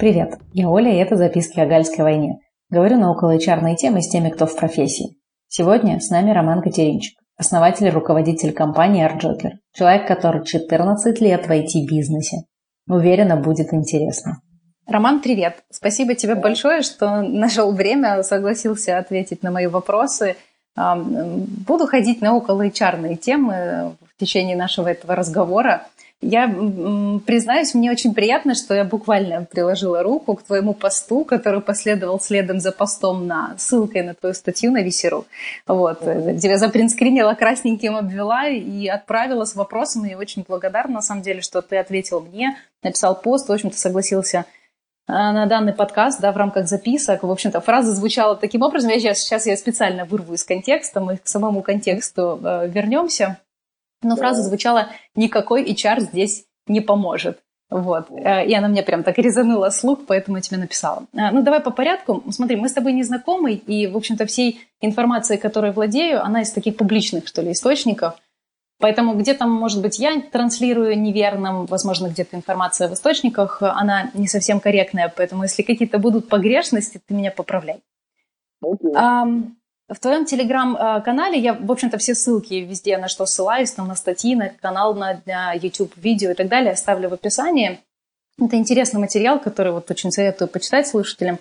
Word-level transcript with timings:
Привет, 0.00 0.38
я 0.54 0.70
Оля, 0.70 0.90
и 0.94 0.96
это 0.96 1.16
записки 1.16 1.60
о 1.60 1.66
Гальской 1.66 2.02
войне. 2.02 2.38
Говорю 2.70 2.96
на 2.96 3.10
около 3.10 3.36
темы 3.38 4.00
с 4.00 4.08
теми, 4.08 4.30
кто 4.30 4.46
в 4.46 4.56
профессии. 4.56 5.18
Сегодня 5.46 6.00
с 6.00 6.08
нами 6.08 6.30
Роман 6.30 6.62
Катеринчик, 6.62 7.18
основатель 7.36 7.86
и 7.86 7.90
руководитель 7.90 8.54
компании 8.54 9.06
ArtJoker, 9.06 9.58
человек, 9.74 10.08
который 10.08 10.42
14 10.42 11.20
лет 11.20 11.46
в 11.46 11.50
IT-бизнесе. 11.50 12.44
Уверена, 12.88 13.36
будет 13.36 13.74
интересно. 13.74 14.40
Роман, 14.86 15.20
привет. 15.20 15.56
Спасибо 15.70 16.14
тебе 16.14 16.34
большое, 16.34 16.80
что 16.80 17.20
нашел 17.20 17.70
время, 17.74 18.22
согласился 18.22 18.96
ответить 18.96 19.42
на 19.42 19.50
мои 19.50 19.66
вопросы. 19.66 20.36
Буду 20.76 21.86
ходить 21.86 22.22
на 22.22 22.34
около 22.34 22.66
HR 22.66 23.16
темы 23.16 23.92
в 24.14 24.18
течение 24.18 24.56
нашего 24.56 24.88
этого 24.88 25.14
разговора. 25.14 25.82
Я 26.22 26.48
признаюсь, 27.24 27.72
мне 27.72 27.90
очень 27.90 28.12
приятно, 28.12 28.54
что 28.54 28.74
я 28.74 28.84
буквально 28.84 29.46
приложила 29.50 30.02
руку 30.02 30.34
к 30.34 30.42
твоему 30.42 30.74
посту, 30.74 31.24
который 31.24 31.62
последовал 31.62 32.20
следом 32.20 32.60
за 32.60 32.72
постом 32.72 33.26
на 33.26 33.54
ссылкой 33.56 34.02
на 34.02 34.12
твою 34.12 34.34
статью 34.34 34.70
на 34.70 34.82
Висеру. 34.82 35.24
Вот, 35.66 36.02
где 36.02 36.48
я 36.48 36.58
запринскринила, 36.58 37.32
красненьким 37.32 37.96
обвела 37.96 38.48
и 38.48 38.86
отправила 38.86 39.46
с 39.46 39.54
вопросом. 39.54 40.04
И 40.04 40.14
очень 40.14 40.44
благодарна, 40.46 40.96
на 40.96 41.02
самом 41.02 41.22
деле, 41.22 41.40
что 41.40 41.62
ты 41.62 41.78
ответил 41.78 42.20
мне, 42.20 42.58
написал 42.82 43.18
пост, 43.18 43.48
в 43.48 43.52
общем-то, 43.52 43.78
согласился 43.78 44.44
э, 45.08 45.12
на 45.12 45.46
данный 45.46 45.72
подкаст, 45.72 46.20
да, 46.20 46.32
в 46.32 46.36
рамках 46.36 46.68
записок. 46.68 47.22
В 47.22 47.30
общем-то, 47.30 47.62
фраза 47.62 47.94
звучала 47.94 48.36
таким 48.36 48.60
образом. 48.60 48.90
Я 48.90 49.00
сейчас, 49.00 49.20
сейчас 49.20 49.46
я 49.46 49.56
специально 49.56 50.04
вырву 50.04 50.34
из 50.34 50.44
контекста, 50.44 51.00
мы 51.00 51.16
к 51.16 51.26
самому 51.26 51.62
контексту 51.62 52.38
э, 52.44 52.68
вернемся. 52.68 53.38
Но 54.02 54.16
фраза 54.16 54.42
звучала 54.42 54.88
«никакой 55.14 55.64
HR 55.64 56.00
здесь 56.00 56.44
не 56.66 56.80
поможет». 56.80 57.40
Вот. 57.70 58.10
Э, 58.10 58.44
и 58.44 58.52
она 58.54 58.68
мне 58.68 58.82
прям 58.82 59.02
так 59.02 59.16
резанула 59.18 59.70
слух, 59.70 60.00
поэтому 60.06 60.38
я 60.38 60.42
тебе 60.42 60.58
написала. 60.58 61.06
Э, 61.12 61.30
ну, 61.30 61.42
давай 61.42 61.60
по 61.60 61.70
порядку. 61.70 62.22
Смотри, 62.30 62.56
мы 62.56 62.68
с 62.68 62.72
тобой 62.72 62.92
не 62.92 63.04
знакомы, 63.04 63.52
и, 63.52 63.86
в 63.86 63.96
общем-то, 63.96 64.26
всей 64.26 64.60
информацией, 64.80 65.38
которой 65.38 65.72
владею, 65.72 66.22
она 66.22 66.42
из 66.42 66.50
таких 66.50 66.76
публичных, 66.76 67.28
что 67.28 67.42
ли, 67.42 67.52
источников. 67.52 68.14
Поэтому 68.80 69.14
где-то, 69.14 69.46
может 69.46 69.82
быть, 69.82 69.98
я 69.98 70.20
транслирую 70.20 70.98
неверным, 70.98 71.66
возможно, 71.66 72.08
где-то 72.08 72.36
информация 72.36 72.88
в 72.88 72.94
источниках, 72.94 73.62
она 73.62 74.10
не 74.14 74.26
совсем 74.26 74.58
корректная, 74.58 75.12
поэтому 75.14 75.42
если 75.42 75.62
какие-то 75.62 75.98
будут 75.98 76.28
погрешности, 76.28 77.00
ты 77.06 77.12
меня 77.12 77.30
поправляй. 77.30 77.82
Okay. 78.64 78.92
Um, 78.94 79.56
в 79.90 79.98
твоем 79.98 80.24
телеграм-канале 80.24 81.38
я, 81.38 81.54
в 81.54 81.70
общем-то, 81.70 81.98
все 81.98 82.14
ссылки 82.14 82.54
везде, 82.54 82.96
на 82.96 83.08
что 83.08 83.26
ссылаюсь, 83.26 83.72
там 83.72 83.88
на 83.88 83.96
статьи, 83.96 84.36
на 84.36 84.50
канал, 84.50 84.94
на, 84.94 85.20
на 85.26 85.52
YouTube, 85.52 85.92
видео 85.96 86.30
и 86.30 86.34
так 86.34 86.48
далее, 86.48 86.72
оставлю 86.72 87.08
в 87.08 87.14
описании. 87.14 87.80
Это 88.40 88.56
интересный 88.56 89.00
материал, 89.00 89.40
который 89.40 89.72
вот 89.72 89.90
очень 89.90 90.12
советую 90.12 90.48
почитать 90.48 90.86
слушателям. 90.86 91.38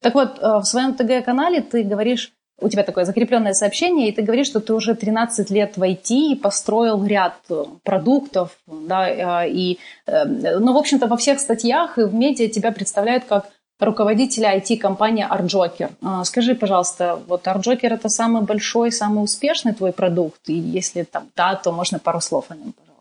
Так 0.00 0.14
вот, 0.14 0.38
э, 0.38 0.58
в 0.58 0.64
своем 0.64 0.94
ТГ-канале 0.94 1.62
ты 1.62 1.84
говоришь, 1.84 2.32
у 2.60 2.68
тебя 2.68 2.82
такое 2.82 3.04
закрепленное 3.04 3.54
сообщение, 3.54 4.08
и 4.08 4.12
ты 4.12 4.22
говоришь, 4.22 4.48
что 4.48 4.60
ты 4.60 4.74
уже 4.74 4.94
13 4.94 5.50
лет 5.50 5.76
в 5.76 5.82
IT 5.82 6.10
и 6.10 6.34
построил 6.34 7.04
ряд 7.04 7.36
э, 7.50 7.64
продуктов, 7.84 8.58
да, 8.66 9.44
э, 9.44 9.50
и, 9.50 9.78
ну, 10.06 10.72
в 10.74 10.76
общем-то, 10.76 11.06
во 11.06 11.16
всех 11.16 11.38
статьях 11.40 11.98
и 11.98 12.02
в 12.02 12.14
медиа 12.14 12.48
тебя 12.48 12.72
представляют 12.72 13.24
как 13.24 13.48
руководителя 13.84 14.56
IT-компании 14.56 15.26
ArtJoker. 15.28 15.90
А, 16.02 16.24
скажи, 16.24 16.54
пожалуйста, 16.54 17.18
вот 17.26 17.46
ArtJoker 17.46 17.88
это 17.88 18.08
самый 18.08 18.42
большой, 18.42 18.92
самый 18.92 19.22
успешный 19.22 19.74
твой 19.74 19.92
продукт? 19.92 20.40
И 20.48 20.54
если 20.54 21.02
там 21.04 21.28
да, 21.36 21.54
то 21.54 21.72
можно 21.72 21.98
пару 21.98 22.20
слов 22.20 22.46
о 22.50 22.56
нем, 22.56 22.72
пожалуйста. 22.72 22.92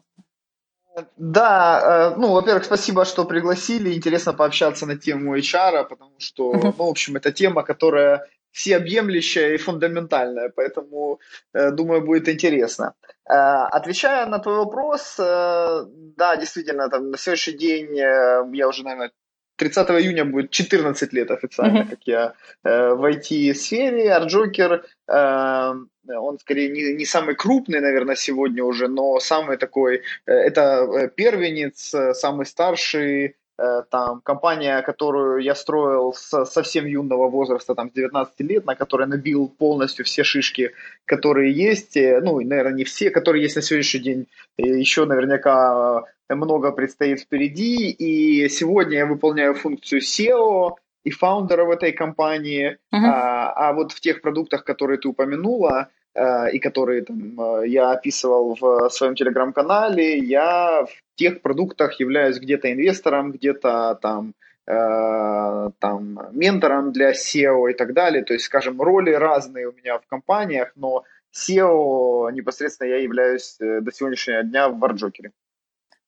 Да, 1.17 2.11
э, 2.13 2.19
ну, 2.19 2.33
во-первых, 2.33 2.65
спасибо, 2.65 3.05
что 3.05 3.25
пригласили. 3.25 3.93
Интересно 3.93 4.33
пообщаться 4.33 4.85
на 4.85 4.97
тему 4.97 5.37
HR, 5.37 5.85
потому 5.85 6.11
что, 6.17 6.51
uh-huh. 6.51 6.61
ну, 6.63 6.71
в 6.71 6.89
общем, 6.89 7.15
это 7.15 7.31
тема, 7.31 7.63
которая 7.63 8.27
всеобъемлющая 8.51 9.53
и 9.53 9.57
фундаментальная, 9.57 10.49
поэтому, 10.49 11.19
э, 11.53 11.71
думаю, 11.71 12.01
будет 12.01 12.27
интересно. 12.27 12.93
Э, 13.29 13.67
отвечая 13.71 14.25
на 14.25 14.39
твой 14.39 14.55
вопрос, 14.55 15.15
да, 15.17 16.35
действительно, 16.35 16.89
там, 16.89 17.11
на 17.11 17.17
сегодняшний 17.17 17.57
день 17.57 17.95
я 17.95 18.67
уже, 18.67 18.83
наверное, 18.83 19.11
30 19.61 19.89
июня 19.91 20.25
будет 20.25 20.49
14 20.49 21.13
лет 21.13 21.29
официально, 21.29 21.81
mm-hmm. 21.83 21.89
как 21.89 21.99
я 22.05 22.33
э, 22.63 22.93
в 22.95 23.05
IT-сфере. 23.05 24.11
Арджокер, 24.11 24.83
э, 25.07 25.73
он 26.07 26.39
скорее 26.39 26.69
не, 26.69 26.95
не 26.95 27.05
самый 27.05 27.35
крупный, 27.35 27.79
наверное, 27.79 28.15
сегодня 28.15 28.63
уже, 28.63 28.87
но 28.87 29.19
самый 29.19 29.57
такой, 29.57 30.01
э, 30.25 30.31
это 30.31 30.61
э, 30.61 31.09
первенец, 31.09 31.93
э, 31.93 32.15
самый 32.15 32.47
старший, 32.47 33.35
э, 33.59 33.83
там, 33.91 34.21
компания, 34.21 34.81
которую 34.81 35.43
я 35.43 35.53
строил 35.53 36.13
с 36.13 36.45
совсем 36.45 36.87
юного 36.87 37.29
возраста, 37.29 37.75
там, 37.75 37.91
с 37.91 37.93
19 37.93 38.39
лет, 38.39 38.65
на 38.65 38.73
которой 38.73 39.05
набил 39.05 39.47
полностью 39.47 40.05
все 40.05 40.23
шишки, 40.23 40.71
которые 41.05 41.53
есть, 41.53 41.95
ну, 41.95 42.41
наверное, 42.41 42.73
не 42.73 42.83
все, 42.83 43.11
которые 43.11 43.43
есть 43.43 43.57
на 43.57 43.61
сегодняшний 43.61 43.99
день, 43.99 44.27
еще 44.57 45.05
наверняка 45.05 46.03
много 46.35 46.71
предстоит 46.71 47.21
впереди, 47.21 47.89
и 47.89 48.49
сегодня 48.49 48.97
я 48.99 49.05
выполняю 49.05 49.53
функцию 49.53 50.01
SEO 50.01 50.75
и 51.03 51.09
фаундера 51.09 51.65
в 51.65 51.71
этой 51.71 51.91
компании, 51.91 52.77
uh-huh. 52.93 52.99
а, 52.99 53.69
а 53.69 53.73
вот 53.73 53.91
в 53.91 53.99
тех 53.99 54.21
продуктах, 54.21 54.63
которые 54.63 54.99
ты 54.99 55.07
упомянула, 55.07 55.89
а, 56.13 56.47
и 56.47 56.59
которые 56.59 57.03
там, 57.03 57.39
а, 57.39 57.61
я 57.61 57.91
описывал 57.91 58.57
в 58.59 58.89
своем 58.89 59.15
телеграм-канале, 59.15 60.17
я 60.17 60.85
в 60.85 61.17
тех 61.17 61.41
продуктах 61.41 61.99
являюсь 61.99 62.39
где-то 62.39 62.71
инвестором, 62.71 63.31
где-то 63.31 63.97
там 64.01 64.33
э, 64.67 65.69
там, 65.79 66.19
ментором 66.31 66.91
для 66.91 67.11
SEO 67.11 67.71
и 67.71 67.73
так 67.73 67.93
далее. 67.93 68.23
То 68.23 68.33
есть, 68.33 68.45
скажем, 68.45 68.81
роли 68.81 69.11
разные 69.11 69.67
у 69.67 69.73
меня 69.73 69.97
в 69.97 70.07
компаниях, 70.07 70.71
но 70.75 71.03
SEO 71.33 72.31
непосредственно 72.31 72.89
я 72.89 72.97
являюсь 72.97 73.57
э, 73.59 73.81
до 73.81 73.91
сегодняшнего 73.91 74.43
дня 74.43 74.69
в 74.69 74.79
Варджокере. 74.79 75.31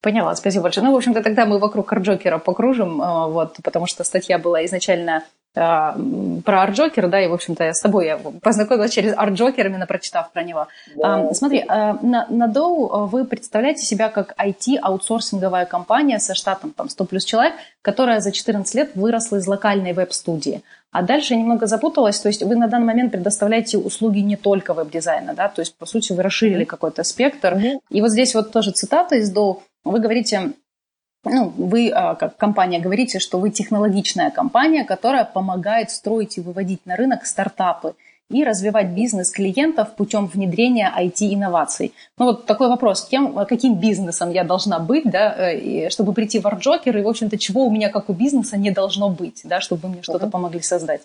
Поняла, 0.03 0.35
спасибо 0.35 0.63
большое. 0.63 0.85
Ну, 0.85 0.91
в 0.91 0.97
общем-то, 0.97 1.23
тогда 1.23 1.45
мы 1.45 1.59
вокруг 1.59 1.93
Artjoker 1.93 2.28
-а 2.28 2.37
покружим, 2.37 3.01
э, 3.01 3.27
вот, 3.29 3.55
потому 3.63 3.87
что 3.87 4.03
статья 4.03 4.37
была 4.37 4.65
изначально 4.65 5.23
э, 5.55 5.59
про 6.45 6.61
Artjoker, 6.61 7.07
да, 7.07 7.21
и, 7.21 7.29
в 7.29 7.33
общем-то, 7.33 7.63
с 7.63 7.79
тобой 7.79 8.07
я 8.07 8.17
познакомилась 8.17 8.91
через 8.91 9.13
Artjoker, 9.15 9.67
именно 9.67 9.87
прочитав 9.87 10.33
про 10.33 10.43
него. 10.43 10.67
Да. 10.97 11.33
Смотри, 11.33 11.59
э, 11.59 11.65
на, 12.01 12.27
на 12.29 12.47
DOU 12.47 13.07
вы 13.07 13.23
представляете 13.23 13.85
себя 13.85 14.09
как 14.09 14.35
IT-аутсорсинговая 14.37 15.65
компания 15.65 16.19
со 16.19 16.35
штатом 16.35 16.71
там 16.71 16.89
100 16.89 17.05
плюс 17.05 17.23
человек, 17.23 17.53
которая 17.81 18.19
за 18.19 18.33
14 18.33 18.75
лет 18.75 18.91
выросла 18.95 19.37
из 19.37 19.47
локальной 19.47 19.93
веб-студии. 19.93 20.63
А 20.91 21.01
дальше 21.01 21.33
я 21.33 21.39
немного 21.39 21.65
запуталась, 21.65 22.19
то 22.19 22.27
есть 22.27 22.43
вы 22.43 22.57
на 22.57 22.67
данный 22.67 22.87
момент 22.87 23.13
предоставляете 23.13 23.77
услуги 23.77 24.19
не 24.19 24.35
только 24.35 24.73
веб-дизайна, 24.73 25.33
да, 25.33 25.47
то 25.47 25.61
есть, 25.61 25.77
по 25.77 25.85
сути, 25.85 26.11
вы 26.11 26.23
расширили 26.23 26.65
какой-то 26.65 27.03
спектр. 27.03 27.53
Mm-hmm. 27.53 27.79
И 27.89 28.01
вот 28.01 28.11
здесь 28.11 28.35
вот 28.35 28.51
тоже 28.51 28.71
цитата 28.71 29.15
из 29.15 29.31
DOU. 29.31 29.63
Вы 29.83 29.99
говорите, 29.99 30.53
ну, 31.25 31.49
вы 31.49 31.89
а, 31.89 32.15
как 32.15 32.37
компания 32.37 32.79
говорите, 32.79 33.19
что 33.19 33.39
вы 33.39 33.49
технологичная 33.49 34.31
компания, 34.31 34.83
которая 34.83 35.25
помогает 35.25 35.91
строить 35.91 36.37
и 36.37 36.41
выводить 36.41 36.85
на 36.85 36.95
рынок 36.95 37.25
стартапы 37.25 37.95
и 38.29 38.43
развивать 38.43 38.89
бизнес 38.89 39.31
клиентов 39.31 39.95
путем 39.95 40.27
внедрения 40.27 40.91
IT-инноваций. 40.97 41.93
Ну 42.17 42.25
вот 42.25 42.45
такой 42.45 42.67
вопрос, 42.67 43.05
кем, 43.05 43.33
каким 43.45 43.79
бизнесом 43.79 44.31
я 44.31 44.43
должна 44.43 44.79
быть, 44.79 45.03
да, 45.05 45.35
э, 45.37 45.89
чтобы 45.89 46.13
прийти 46.13 46.39
в 46.39 46.47
Арджокер, 46.47 46.97
и, 46.97 47.01
в 47.01 47.07
общем-то, 47.07 47.37
чего 47.37 47.65
у 47.65 47.71
меня 47.71 47.89
как 47.89 48.09
у 48.09 48.13
бизнеса 48.13 48.57
не 48.57 48.71
должно 48.71 49.09
быть, 49.09 49.41
да, 49.43 49.61
чтобы 49.61 49.89
мне 49.89 50.01
что-то 50.01 50.27
помогли 50.27 50.61
создать? 50.61 51.01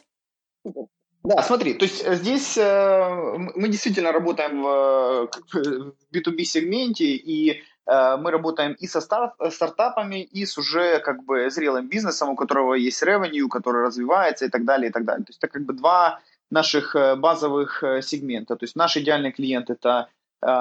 Да, 1.25 1.43
смотри, 1.43 1.75
то 1.75 1.85
есть 1.85 2.03
э, 2.05 2.15
здесь 2.15 2.57
э, 2.57 3.37
мы 3.55 3.69
действительно 3.69 4.13
работаем 4.13 4.63
в, 4.63 5.29
в 5.53 6.15
B2B 6.15 6.45
сегменте, 6.45 7.05
и 7.05 7.61
Э, 7.78 7.78
мы 7.89 8.31
работаем 8.31 8.73
и 8.73 8.87
со 8.87 9.01
стартапами, 9.01 10.23
и 10.23 10.45
с 10.45 10.59
уже 10.59 11.01
как 11.01 11.25
бы 11.25 11.51
зрелым 11.51 11.89
бизнесом, 11.89 12.29
у 12.29 12.37
которого 12.37 12.75
есть 12.75 13.03
revenue, 13.03 13.49
который 13.49 13.83
развивается 13.83 14.45
и 14.45 14.49
так 14.49 14.65
далее, 14.65 14.91
и 14.91 14.93
так 14.93 15.05
далее. 15.05 15.25
То 15.25 15.31
есть 15.31 15.39
это 15.43 15.53
как 15.53 15.63
бы 15.63 15.73
два 15.73 16.21
наших 16.51 16.97
э, 16.97 17.17
базовых 17.17 17.83
э, 17.83 18.03
сегмента. 18.03 18.57
То 18.57 18.65
есть 18.65 18.77
наш 18.77 18.97
идеальный 18.97 19.33
клиент 19.33 19.71
это 19.71 20.09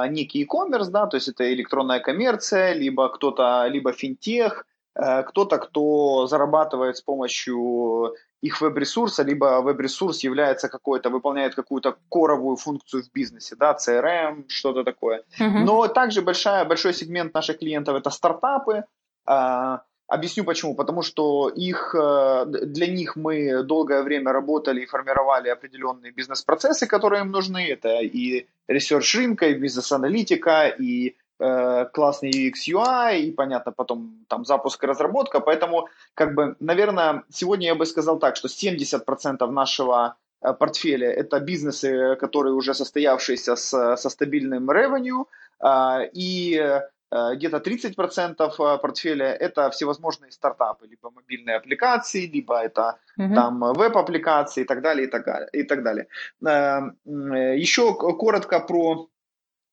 некий 0.09 0.41
e-commerce, 0.41 0.89
да, 0.89 1.05
то 1.05 1.17
есть 1.17 1.27
это 1.27 1.53
электронная 1.53 1.99
коммерция, 1.99 2.73
либо 2.73 3.09
кто-то, 3.09 3.67
либо 3.67 3.91
финтех, 3.91 4.65
кто-то, 4.97 5.57
кто 5.57 6.27
зарабатывает 6.27 6.97
с 6.97 7.01
помощью 7.01 8.15
их 8.41 8.61
веб-ресурса, 8.61 9.23
либо 9.23 9.61
веб-ресурс 9.61 10.23
является 10.23 10.69
какой-то, 10.69 11.09
выполняет 11.09 11.55
какую-то 11.55 11.97
коровую 12.09 12.55
функцию 12.55 13.03
в 13.03 13.11
бизнесе, 13.11 13.55
да, 13.55 13.75
CRM, 13.75 14.45
что-то 14.47 14.83
такое. 14.83 15.23
Uh-huh. 15.39 15.63
Но 15.65 15.87
также 15.87 16.21
большая, 16.21 16.65
большой 16.65 16.93
сегмент 16.93 17.33
наших 17.33 17.59
клиентов 17.59 17.95
это 17.95 18.09
стартапы. 18.09 18.83
А, 19.25 19.81
объясню 20.07 20.43
почему. 20.43 20.75
Потому 20.75 21.01
что 21.01 21.49
их, 21.49 21.95
э, 21.95 22.45
для 22.45 22.87
них 22.87 23.15
мы 23.15 23.63
долгое 23.63 24.03
время 24.03 24.31
работали 24.31 24.81
и 24.81 24.85
формировали 24.85 25.49
определенные 25.49 26.11
бизнес-процессы, 26.11 26.87
которые 26.87 27.21
им 27.21 27.31
нужны. 27.31 27.67
Это 27.67 27.99
и 28.01 28.47
research 28.67 29.15
рынка, 29.15 29.47
и 29.47 29.55
бизнес-аналитика, 29.55 30.67
и 30.67 31.09
э, 31.09 31.13
классный 31.37 32.31
UX 32.31 32.67
UI, 32.67 33.19
и, 33.19 33.31
понятно, 33.31 33.71
потом 33.71 34.25
там 34.27 34.45
запуск 34.45 34.83
и 34.83 34.87
разработка. 34.87 35.39
Поэтому, 35.39 35.87
как 36.13 36.33
бы, 36.33 36.55
наверное, 36.59 37.23
сегодня 37.29 37.67
я 37.67 37.75
бы 37.75 37.85
сказал 37.85 38.19
так, 38.19 38.35
что 38.35 38.47
70% 38.47 39.51
нашего 39.51 40.15
э, 40.41 40.53
портфеля– 40.53 41.11
это 41.21 41.39
бизнесы, 41.39 42.15
которые 42.19 42.53
уже 42.53 42.73
состоявшиеся 42.73 43.55
с, 43.55 43.97
со 43.97 44.09
стабильным 44.09 44.71
revenue, 44.71 45.25
э, 45.59 46.09
и 46.13 46.81
Э, 47.09 47.35
где-то 47.35 47.57
30% 47.57 48.51
э, 48.59 48.77
портфеля 48.79 49.27
это 49.27 49.69
всевозможные 49.69 50.31
стартапы, 50.31 50.87
либо 50.87 51.09
мобильные 51.09 51.55
аппликации, 51.55 52.25
либо 52.27 52.59
это 52.59 52.97
uh-huh. 53.17 53.33
там 53.33 53.59
веб-аппликации 53.73 54.61
и 54.61 54.65
так 54.65 54.81
далее, 54.81 55.07
и 55.07 55.09
так 55.09 55.25
далее. 55.25 55.49
И 55.53 55.63
так 55.63 55.83
далее. 55.83 56.07
Э, 56.45 57.57
еще 57.57 57.93
коротко 57.93 58.59
про 58.59 59.07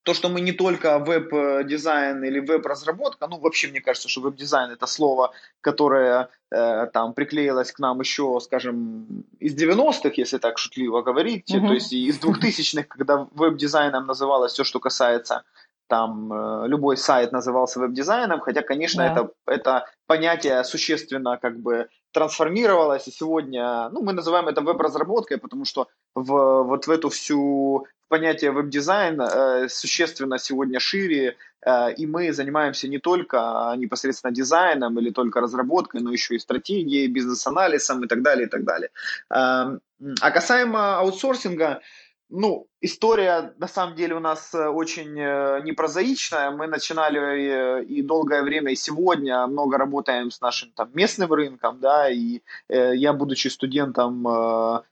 то, 0.04 0.12
что 0.14 0.28
мы 0.28 0.42
не 0.42 0.52
только 0.52 0.98
веб-дизайн 0.98 2.22
или 2.24 2.38
веб-разработка, 2.38 3.26
ну, 3.26 3.38
вообще, 3.40 3.68
мне 3.68 3.80
кажется, 3.80 4.08
что 4.08 4.20
веб-дизайн 4.20 4.70
это 4.70 4.86
слово, 4.86 5.32
которое 5.62 6.28
э, 6.50 6.86
там 6.92 7.14
приклеилось 7.14 7.72
к 7.72 7.78
нам 7.78 8.00
еще, 8.00 8.38
скажем, 8.40 9.24
из 9.40 9.54
90-х, 9.54 10.12
если 10.16 10.38
так 10.38 10.58
шутливо 10.58 11.02
говорить, 11.02 11.50
uh-huh. 11.50 11.66
то 11.66 11.72
есть 11.72 11.92
из 11.92 12.20
2000-х, 12.20 12.86
когда 12.88 13.26
веб-дизайном 13.32 14.06
называлось 14.06 14.52
все, 14.52 14.64
что 14.64 14.78
касается 14.78 15.42
там 15.86 16.32
э, 16.32 16.68
любой 16.68 16.96
сайт 16.96 17.32
назывался 17.32 17.80
веб-дизайном, 17.80 18.40
хотя, 18.40 18.60
конечно, 18.62 19.02
да. 19.02 19.12
это, 19.12 19.30
это 19.46 19.86
понятие 20.06 20.64
существенно 20.64 21.38
как 21.38 21.58
бы 21.58 21.88
трансформировалось, 22.14 23.08
и 23.08 23.10
сегодня, 23.10 23.88
ну, 23.90 24.02
мы 24.02 24.12
называем 24.12 24.46
это 24.46 24.60
веб-разработкой, 24.60 25.38
потому 25.38 25.64
что 25.64 25.88
в, 26.14 26.62
вот 26.62 26.86
в 26.86 26.90
эту 26.90 27.08
всю 27.08 27.86
понятие 28.08 28.52
веб-дизайн 28.52 29.20
э, 29.20 29.68
существенно 29.68 30.38
сегодня 30.38 30.78
шире, 30.78 31.36
э, 31.66 31.92
и 32.00 32.06
мы 32.06 32.32
занимаемся 32.32 32.88
не 32.88 32.98
только 32.98 33.74
непосредственно 33.76 34.32
дизайном 34.32 34.98
или 35.00 35.10
только 35.10 35.40
разработкой, 35.40 36.00
но 36.02 36.12
еще 36.12 36.36
и 36.36 36.38
стратегией, 36.38 37.08
бизнес-анализом 37.08 38.04
и 38.04 38.06
так 38.06 38.22
далее, 38.22 38.46
и 38.46 38.50
так 38.50 38.64
далее. 38.64 38.90
Э, 39.30 39.78
а 40.20 40.30
касаемо 40.30 40.98
аутсорсинга, 40.98 41.80
ну, 42.30 42.66
история 42.80 43.54
на 43.58 43.68
самом 43.68 43.94
деле 43.96 44.14
у 44.14 44.20
нас 44.20 44.54
э, 44.54 44.68
очень 44.68 45.18
э, 45.18 45.60
непрозаичная. 45.62 46.50
Мы 46.50 46.66
начинали 46.66 47.80
э, 47.80 47.84
и 47.84 48.02
долгое 48.02 48.42
время, 48.42 48.72
и 48.72 48.76
сегодня 48.76 49.46
много 49.46 49.78
работаем 49.78 50.30
с 50.30 50.40
нашим 50.40 50.72
там 50.72 50.90
местным 50.94 51.32
рынком, 51.32 51.80
да, 51.80 52.10
и 52.10 52.40
я, 52.68 53.12
будучи 53.12 53.48
студентом 53.48 54.22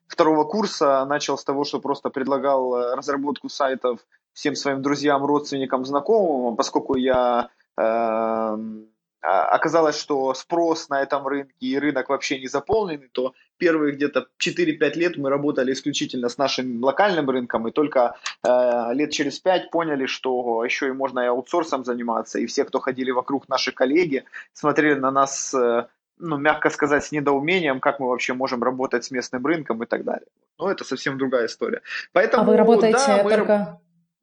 второго 0.06 0.44
курса, 0.44 1.04
начал 1.06 1.38
с 1.38 1.44
того, 1.44 1.64
что 1.64 1.80
просто 1.80 2.10
предлагал 2.10 2.94
разработку 2.94 3.48
сайтов 3.48 4.00
всем 4.32 4.54
своим 4.54 4.82
друзьям, 4.82 5.24
родственникам, 5.24 5.84
знакомым, 5.84 6.56
поскольку 6.56 6.96
я 6.96 7.48
а, 7.76 8.58
оказалось, 9.22 9.98
что 9.98 10.34
спрос 10.34 10.88
на 10.88 11.02
этом 11.02 11.26
рынке 11.26 11.54
и 11.60 11.78
рынок 11.78 12.08
вообще 12.08 12.40
не 12.40 12.48
заполненный, 12.48 13.08
то 13.08 13.34
первые 13.56 13.94
где-то 13.94 14.26
4-5 14.44 14.94
лет 14.94 15.16
мы 15.16 15.30
работали 15.30 15.72
исключительно 15.72 16.28
с 16.28 16.38
нашим 16.38 16.82
локальным 16.82 17.30
рынком, 17.30 17.68
и 17.68 17.70
только 17.70 18.16
э, 18.42 18.94
лет 18.94 19.12
через 19.12 19.38
5 19.38 19.70
поняли, 19.70 20.06
что 20.06 20.64
еще 20.64 20.88
и 20.88 20.92
можно 20.92 21.20
и 21.20 21.26
аутсорсом 21.26 21.84
заниматься, 21.84 22.40
и 22.40 22.46
все, 22.46 22.64
кто 22.64 22.80
ходили 22.80 23.12
вокруг, 23.12 23.48
наши 23.48 23.70
коллеги, 23.70 24.24
смотрели 24.52 24.98
на 24.98 25.12
нас, 25.12 25.54
э, 25.54 25.86
ну, 26.18 26.36
мягко 26.38 26.70
сказать, 26.70 27.04
с 27.04 27.12
недоумением, 27.12 27.78
как 27.78 28.00
мы 28.00 28.08
вообще 28.08 28.34
можем 28.34 28.64
работать 28.64 29.04
с 29.04 29.12
местным 29.12 29.46
рынком 29.46 29.82
и 29.84 29.86
так 29.86 30.02
далее. 30.02 30.26
Но 30.58 30.68
это 30.68 30.82
совсем 30.82 31.16
другая 31.16 31.46
история. 31.46 31.82
Поэтому, 32.12 32.42
а 32.42 32.46
вы 32.46 32.56
работаете 32.56 32.98
да, 33.06 33.22
мы... 33.22 33.30
только 33.30 33.80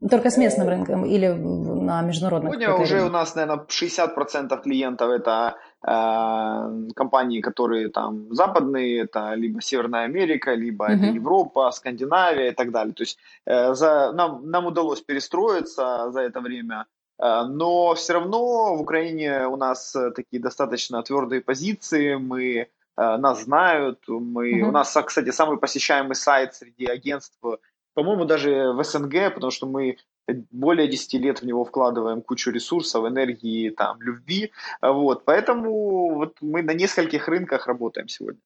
только 0.07 0.29
с 0.29 0.37
местным 0.37 0.69
рынком 0.69 1.05
или 1.05 1.27
на 1.27 2.01
международных? 2.01 2.53
Сегодня 2.53 2.73
уже 2.73 3.03
у 3.03 3.09
нас, 3.09 3.35
наверное, 3.35 3.65
60% 3.65 4.61
клиентов 4.61 5.09
это 5.09 5.57
э, 5.83 6.93
компании, 6.95 7.41
которые 7.41 7.89
там 7.89 8.33
западные, 8.33 9.03
это 9.03 9.33
либо 9.33 9.61
Северная 9.61 10.05
Америка, 10.05 10.53
либо 10.53 10.85
uh-huh. 10.85 10.95
это 10.95 11.05
Европа, 11.05 11.71
Скандинавия 11.71 12.51
и 12.51 12.55
так 12.55 12.71
далее. 12.71 12.93
То 12.93 13.03
есть 13.03 13.19
э, 13.45 13.73
за, 13.73 14.13
нам, 14.13 14.49
нам 14.49 14.67
удалось 14.67 15.01
перестроиться 15.01 16.11
за 16.11 16.21
это 16.21 16.39
время, 16.39 16.85
э, 17.21 17.43
но 17.49 17.93
все 17.95 18.13
равно 18.13 18.77
в 18.77 18.81
Украине 18.81 19.47
у 19.47 19.57
нас 19.57 19.93
такие 20.15 20.41
достаточно 20.41 21.03
твердые 21.03 21.41
позиции, 21.41 22.15
мы 22.15 22.55
э, 22.55 22.67
нас 22.95 23.43
знают, 23.43 23.99
мы, 24.07 24.61
uh-huh. 24.61 24.69
у 24.69 24.71
нас, 24.71 24.97
кстати, 25.05 25.31
самый 25.31 25.57
посещаемый 25.57 26.15
сайт 26.15 26.55
среди 26.55 26.85
агентств 26.85 27.37
по-моему, 27.93 28.25
даже 28.25 28.71
в 28.73 28.83
СНГ, 28.83 29.33
потому 29.33 29.51
что 29.51 29.67
мы 29.67 29.97
более 30.51 30.87
10 30.87 31.13
лет 31.15 31.41
в 31.41 31.45
него 31.45 31.65
вкладываем 31.65 32.21
кучу 32.21 32.51
ресурсов, 32.51 33.05
энергии, 33.05 33.69
там, 33.69 34.01
любви. 34.01 34.51
Вот. 34.81 35.25
Поэтому 35.25 36.15
вот 36.15 36.37
мы 36.41 36.61
на 36.61 36.73
нескольких 36.73 37.27
рынках 37.27 37.67
работаем 37.67 38.07
сегодня. 38.07 38.41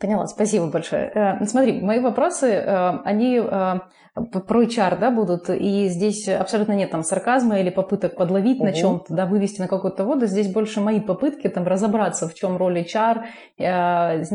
Поняла, 0.00 0.28
спасибо 0.28 0.68
большое. 0.68 1.10
Э, 1.12 1.44
смотри, 1.44 1.80
мои 1.80 1.98
вопросы, 1.98 2.46
э, 2.46 2.98
они 3.04 3.36
э, 3.38 3.40
про 3.44 4.62
HR, 4.62 4.96
да, 4.96 5.10
будут, 5.10 5.50
и 5.50 5.88
здесь 5.88 6.28
абсолютно 6.28 6.74
нет 6.74 6.92
там 6.92 7.02
сарказма 7.02 7.58
или 7.58 7.70
попыток 7.70 8.14
подловить 8.14 8.58
угу. 8.58 8.66
на 8.66 8.72
чем-то, 8.72 9.12
да, 9.12 9.26
вывести 9.26 9.60
на 9.60 9.66
какую-то 9.66 10.04
воду. 10.04 10.26
Здесь 10.26 10.52
больше 10.52 10.80
мои 10.80 11.00
попытки 11.00 11.48
там 11.48 11.66
разобраться, 11.66 12.28
в 12.28 12.34
чем 12.34 12.56
роль 12.56 12.78
HR 12.78 13.24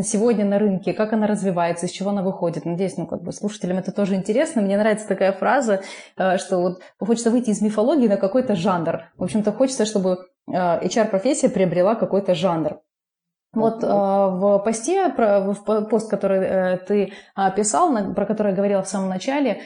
сегодня 0.04 0.44
на 0.44 0.60
рынке, 0.60 0.92
как 0.92 1.14
она 1.14 1.28
развивается, 1.28 1.86
из 1.86 1.92
чего 1.92 2.10
она 2.10 2.24
выходит. 2.24 2.66
Надеюсь, 2.66 2.98
ну, 2.98 3.08
как 3.08 3.24
бы 3.24 3.32
слушателям 3.32 3.78
это 3.78 3.94
тоже 3.94 4.16
интересно. 4.16 4.62
Мне 4.62 4.78
нравится 4.78 5.08
такая 5.08 5.32
фраза, 5.32 5.82
что 6.16 6.60
вот 6.60 6.82
хочется 7.00 7.32
выйти 7.32 7.52
из 7.52 7.62
мифологии 7.62 8.08
на 8.08 8.18
какой-то 8.18 8.56
жанр. 8.56 9.04
В 9.18 9.24
общем-то, 9.24 9.54
хочется, 9.54 9.86
чтобы 9.86 10.28
HR-профессия 10.50 11.50
приобрела 11.50 11.96
какой-то 11.96 12.36
жанр. 12.36 12.80
Вот 13.54 13.84
э, 13.84 13.88
в 13.88 14.60
посте, 14.60 15.10
про, 15.10 15.42
в 15.42 15.86
пост, 15.86 16.10
который 16.10 16.40
э, 16.40 16.78
ты 16.78 17.14
э, 17.38 17.52
писал, 17.56 17.92
на, 17.92 18.14
про 18.14 18.26
который 18.26 18.50
я 18.50 18.56
говорила 18.56 18.82
в 18.82 18.88
самом 18.88 19.10
начале, 19.10 19.62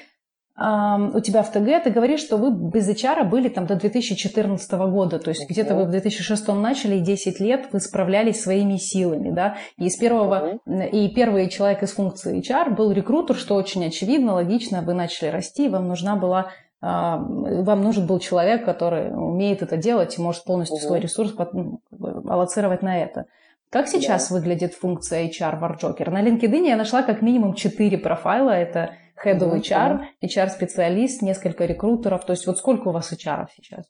у 0.59 1.19
тебя 1.19 1.43
в 1.43 1.51
ТГ 1.51 1.83
ты 1.83 1.91
говоришь, 1.91 2.21
что 2.21 2.37
вы 2.37 2.49
без 2.49 2.89
HR 2.89 3.25
были 3.25 3.47
там 3.47 3.67
до 3.67 3.75
2014 3.75 4.71
года, 4.89 5.19
то 5.19 5.29
есть 5.29 5.43
uh-huh. 5.43 5.49
где-то 5.51 5.75
вы 5.75 5.83
в 5.83 5.91
2006 5.91 6.47
начали, 6.47 6.95
и 6.95 6.99
10 6.99 7.39
лет 7.39 7.67
вы 7.71 7.79
справлялись 7.79 8.41
своими 8.41 8.77
силами, 8.77 9.29
да, 9.29 9.57
и 9.77 9.85
из 9.85 9.97
первого, 9.97 10.59
uh-huh. 10.65 10.89
и 10.89 11.13
первый 11.13 11.47
человек 11.49 11.83
из 11.83 11.91
функции 11.91 12.41
HR 12.41 12.71
был 12.73 12.91
рекрутер, 12.91 13.35
что 13.35 13.53
очень 13.53 13.85
очевидно, 13.85 14.33
логично, 14.33 14.81
вы 14.81 14.95
начали 14.95 15.29
расти, 15.29 15.69
вам 15.69 15.87
нужна 15.87 16.15
была 16.15 16.47
вам 16.81 17.83
нужен 17.83 18.07
был 18.07 18.19
человек, 18.19 18.63
который 18.65 19.11
умеет 19.11 19.61
это 19.61 19.77
делать 19.77 20.17
и 20.17 20.21
может 20.21 20.43
полностью 20.43 20.77
uh-huh. 20.77 20.87
свой 20.87 20.99
ресурс 20.99 21.35
аллоцировать 22.27 22.81
на 22.81 22.97
это. 22.99 23.25
Как 23.69 23.87
сейчас 23.87 24.29
да. 24.29 24.35
выглядит 24.35 24.73
функция 24.73 25.27
HR 25.27 25.59
в 25.59 25.63
ArtJoker? 25.63 26.09
На 26.09 26.23
LinkedIn 26.23 26.67
я 26.67 26.77
нашла 26.77 27.03
как 27.03 27.21
минимум 27.21 27.53
4 27.53 27.97
профайла. 27.97 28.51
Это 28.51 28.95
Head 29.23 29.39
of 29.39 29.61
HR, 29.61 30.05
HR-специалист, 30.23 31.21
несколько 31.21 31.65
рекрутеров. 31.65 32.25
То 32.25 32.33
есть 32.33 32.47
вот 32.47 32.57
сколько 32.57 32.89
у 32.89 32.91
вас 32.91 33.11
HR 33.11 33.47
сейчас? 33.55 33.85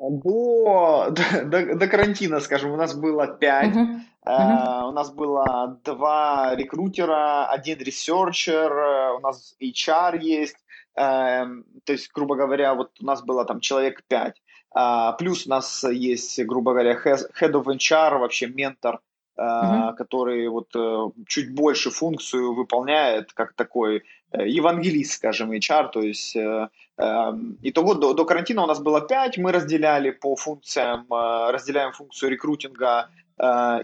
До, 0.00 1.10
до, 1.44 1.74
до 1.74 1.86
карантина, 1.88 2.40
скажем, 2.40 2.72
у 2.72 2.76
нас 2.76 2.94
было 2.94 3.26
5. 3.26 3.74
Uh-huh. 3.74 4.00
Uh-huh. 4.26 4.88
У 4.88 4.92
нас 4.92 5.10
было 5.10 5.80
два 5.84 6.54
рекрутера, 6.54 7.46
один 7.46 7.78
ресерчер, 7.78 8.70
у 9.16 9.20
нас 9.20 9.56
HR 9.60 10.18
есть. 10.20 10.56
Эм, 10.94 11.64
то 11.84 11.92
есть, 11.92 12.12
грубо 12.12 12.36
говоря, 12.36 12.74
вот 12.74 12.90
у 13.00 13.04
нас 13.04 13.22
было 13.22 13.44
там 13.44 13.60
человек 13.60 14.02
5. 14.08 14.34
А, 14.80 15.12
плюс 15.14 15.44
у 15.44 15.50
нас 15.50 15.82
есть, 15.82 16.40
грубо 16.44 16.70
говоря, 16.70 16.96
head 17.04 17.52
of 17.52 17.64
HR, 17.64 18.18
вообще 18.18 18.46
ментор, 18.46 19.00
Uh-huh. 19.40 19.94
который 19.94 20.48
вот 20.48 20.74
э, 20.74 21.10
чуть 21.28 21.54
больше 21.54 21.90
функцию 21.92 22.54
выполняет, 22.54 23.32
как 23.32 23.52
такой 23.52 24.02
э, 24.32 24.48
евангелист, 24.48 25.12
скажем, 25.12 25.52
HR, 25.52 25.90
то 25.92 26.00
есть 26.02 26.34
э, 26.34 26.68
эм, 26.96 27.56
итого 27.62 27.94
до, 27.94 28.14
до 28.14 28.24
карантина 28.24 28.64
у 28.64 28.66
нас 28.66 28.80
было 28.80 29.00
5, 29.00 29.38
мы 29.38 29.52
разделяли 29.52 30.10
по 30.10 30.34
функциям, 30.34 31.06
разделяем 31.08 31.92
функцию 31.92 32.32
рекрутинга 32.32 33.10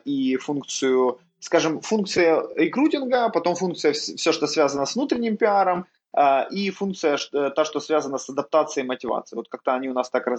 и 0.04 0.36
функцию, 0.38 1.20
скажем, 1.38 1.80
функция 1.82 2.42
рекрутинга, 2.56 3.28
потом 3.28 3.54
функция 3.54 3.92
все, 3.92 4.32
что 4.32 4.48
связано 4.48 4.86
с 4.86 4.96
внутренним 4.96 5.36
пиаром, 5.36 5.86
и 6.52 6.70
функция, 6.70 7.18
э, 7.32 7.50
та, 7.50 7.64
что 7.64 7.80
связана 7.80 8.18
с 8.18 8.28
адаптацией 8.30 8.84
и 8.84 8.88
мотивацией. 8.88 9.36
Вот 9.36 9.48
как-то 9.48 9.74
они 9.74 9.88
у 9.88 9.94
нас 9.94 10.10
так 10.10 10.28
э, 10.28 10.30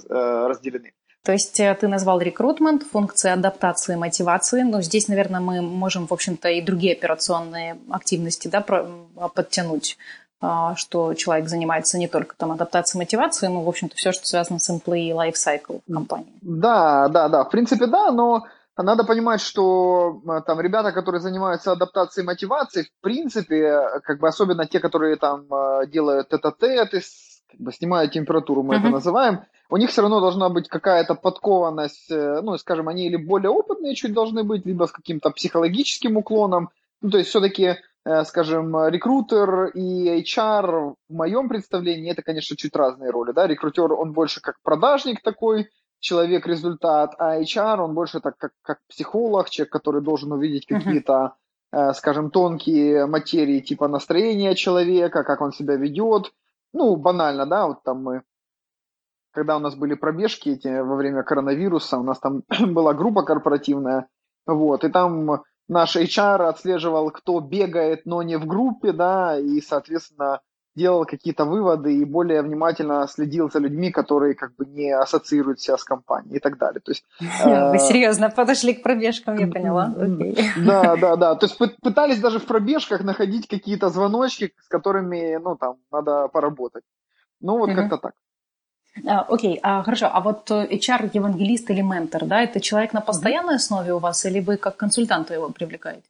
разделены. 0.48 0.94
То 1.24 1.34
есть 1.34 1.60
э, 1.60 1.75
ты 1.75 1.88
назвал 1.88 2.22
рекрутмент, 2.22 2.84
функция 2.84 3.34
адаптации 3.34 3.94
и 3.94 3.98
мотивации. 3.98 4.63
Но 4.63 4.82
здесь, 4.82 5.08
наверное, 5.10 5.41
мы 5.41 5.62
можем, 5.62 6.08
в 6.08 6.13
общем-то, 6.13 6.48
и 6.50 6.62
другие 6.62 6.94
операционные 6.94 7.77
активности 7.89 8.48
да, 8.48 8.62
подтянуть 8.62 9.98
а, 10.41 10.75
что 10.75 11.13
человек 11.13 11.50
занимается 11.50 11.98
не 11.98 12.08
только 12.08 12.36
там 12.36 12.51
адаптацией 12.51 13.01
мотивацией, 13.01 13.51
но, 13.51 13.63
в 13.63 13.70
общем-то, 13.70 13.96
все, 13.96 14.12
что 14.12 14.27
связано 14.27 14.60
с 14.60 14.70
employee 14.70 15.12
life 15.12 15.34
cycle 15.34 15.82
компании. 15.91 16.34
Да, 16.41 17.08
да, 17.08 17.29
да, 17.29 17.44
в 17.46 17.50
принципе, 17.50 17.88
да, 17.88 18.12
но 18.12 18.46
надо 18.84 19.03
понимать, 19.03 19.41
что 19.41 20.22
там 20.46 20.60
ребята, 20.60 20.91
которые 20.91 21.22
занимаются 21.22 21.72
адаптацией 21.72 22.25
мотивацией, 22.25 22.86
в 22.86 23.01
принципе, 23.01 24.01
как 24.03 24.20
бы 24.20 24.27
особенно 24.27 24.65
те, 24.65 24.79
которые 24.79 25.15
там 25.15 25.48
делают 25.88 26.29
тет-а-теты 26.29 27.01
с 27.01 27.36
как 27.50 27.60
бы 27.60 27.72
снимают 27.72 28.12
температуру, 28.12 28.63
мы 28.63 28.75
uh-huh. 28.75 28.79
это 28.79 28.89
называем, 28.89 29.41
у 29.70 29.77
них 29.77 29.89
все 29.89 30.01
равно 30.01 30.20
должна 30.20 30.50
быть 30.50 30.67
какая-то 30.67 31.15
подкованность, 31.15 32.12
э, 32.12 32.41
ну, 32.41 32.58
скажем, 32.58 32.88
они 32.88 33.08
или 33.08 33.15
более 33.15 33.50
опытные 33.50 33.96
чуть 33.96 34.13
должны 34.13 34.44
быть, 34.44 34.65
либо 34.65 34.86
с 34.86 34.91
каким-то 34.91 35.32
психологическим 35.32 36.17
уклоном. 36.17 36.70
Ну, 37.01 37.10
то 37.10 37.17
есть 37.17 37.29
все-таки, 37.29 37.77
э, 38.05 38.24
скажем, 38.25 38.75
рекрутер 38.88 39.65
и 39.74 40.22
HR 40.22 40.96
в 41.10 41.13
моем 41.13 41.50
представлении 41.50 42.12
это, 42.12 42.22
конечно, 42.22 42.55
чуть 42.55 42.75
разные 42.75 43.10
роли, 43.10 43.32
да, 43.32 43.48
рекрутер, 43.48 43.91
он 43.94 44.13
больше 44.13 44.41
как 44.41 44.58
продажник 44.62 45.22
такой, 45.22 45.70
человек-результат, 46.00 47.16
а 47.18 47.42
HR, 47.42 47.80
он 47.80 47.94
больше 47.94 48.20
так 48.20 48.38
как, 48.38 48.52
как 48.62 48.80
психолог, 48.88 49.50
человек, 49.50 49.72
который 49.72 50.02
должен 50.02 50.32
увидеть 50.32 50.66
какие-то, 50.68 51.36
uh-huh. 51.74 51.94
скажем, 51.94 52.30
тонкие 52.30 53.06
материи 53.06 53.60
типа 53.60 53.88
настроения 53.88 54.56
человека, 54.56 55.24
как 55.24 55.42
он 55.42 55.52
себя 55.52 55.75
ведет. 55.75 56.32
Ну, 56.74 56.96
банально, 56.96 57.46
да, 57.46 57.68
вот 57.68 57.84
там 57.84 58.04
мы 58.04 58.24
когда 59.36 59.58
у 59.58 59.60
нас 59.60 59.75
были 59.75 59.96
пробежки 59.96 60.50
эти 60.50 60.80
во 60.80 60.96
время 60.96 61.24
коронавируса, 61.24 61.98
у 61.98 62.04
нас 62.04 62.20
там 62.20 62.44
была 62.74 62.94
группа 62.94 63.22
корпоративная, 63.24 64.08
вот, 64.48 64.84
и 64.84 64.90
там 64.90 65.44
наш 65.68 65.98
HR 65.98 66.48
отслеживал, 66.48 67.12
кто 67.12 67.40
бегает, 67.42 68.06
но 68.06 68.24
не 68.24 68.38
в 68.38 68.48
группе, 68.48 68.94
да, 68.94 69.38
и, 69.38 69.60
соответственно, 69.62 70.40
делал 70.75 71.05
какие-то 71.05 71.46
выводы 71.46 71.94
и 71.94 72.05
более 72.05 72.41
внимательно 72.41 73.08
следил 73.08 73.50
за 73.50 73.60
людьми, 73.60 73.91
которые 73.91 74.36
как 74.36 74.55
бы 74.55 74.65
не 74.65 74.91
ассоциируют 74.91 75.62
себя 75.62 75.77
с 75.77 75.84
компанией 75.84 76.38
и 76.38 76.39
так 76.39 76.58
далее. 76.58 76.82
То 76.82 76.91
есть, 76.91 77.05
Вы 77.20 77.77
э, 77.77 77.79
серьезно 77.79 78.29
подошли 78.29 78.74
к 78.74 78.84
пробежкам, 78.84 79.38
я 79.38 79.48
поняла. 79.48 79.94
Да, 80.58 80.96
да, 81.01 81.15
да. 81.15 81.36
То 81.36 81.46
есть 81.46 81.58
пытались 81.82 82.20
даже 82.20 82.39
в 82.39 82.46
пробежках 82.46 83.03
находить 83.03 83.48
какие-то 83.48 83.89
звоночки, 83.89 84.53
с 84.62 84.67
которыми, 84.67 85.38
ну, 85.38 85.55
там, 85.55 85.77
надо 85.91 86.27
поработать. 86.27 86.84
Ну, 87.41 87.58
вот 87.58 87.74
как-то 87.74 87.98
так. 87.98 88.13
А, 89.08 89.22
окей, 89.22 89.60
а, 89.62 89.84
хорошо. 89.84 90.10
А 90.12 90.22
вот 90.22 90.50
э, 90.51 90.67
HR-евангелист 90.72 91.70
или 91.70 91.82
ментор, 91.82 92.25
да, 92.25 92.41
это 92.41 92.60
человек 92.62 92.94
на 92.94 93.01
постоянной 93.01 93.55
основе 93.55 93.94
у 93.94 94.00
вас, 94.00 94.25
или 94.25 94.39
вы 94.39 94.58
как 94.58 94.77
консультанта 94.77 95.34
его 95.34 95.50
привлекаете? 95.50 96.08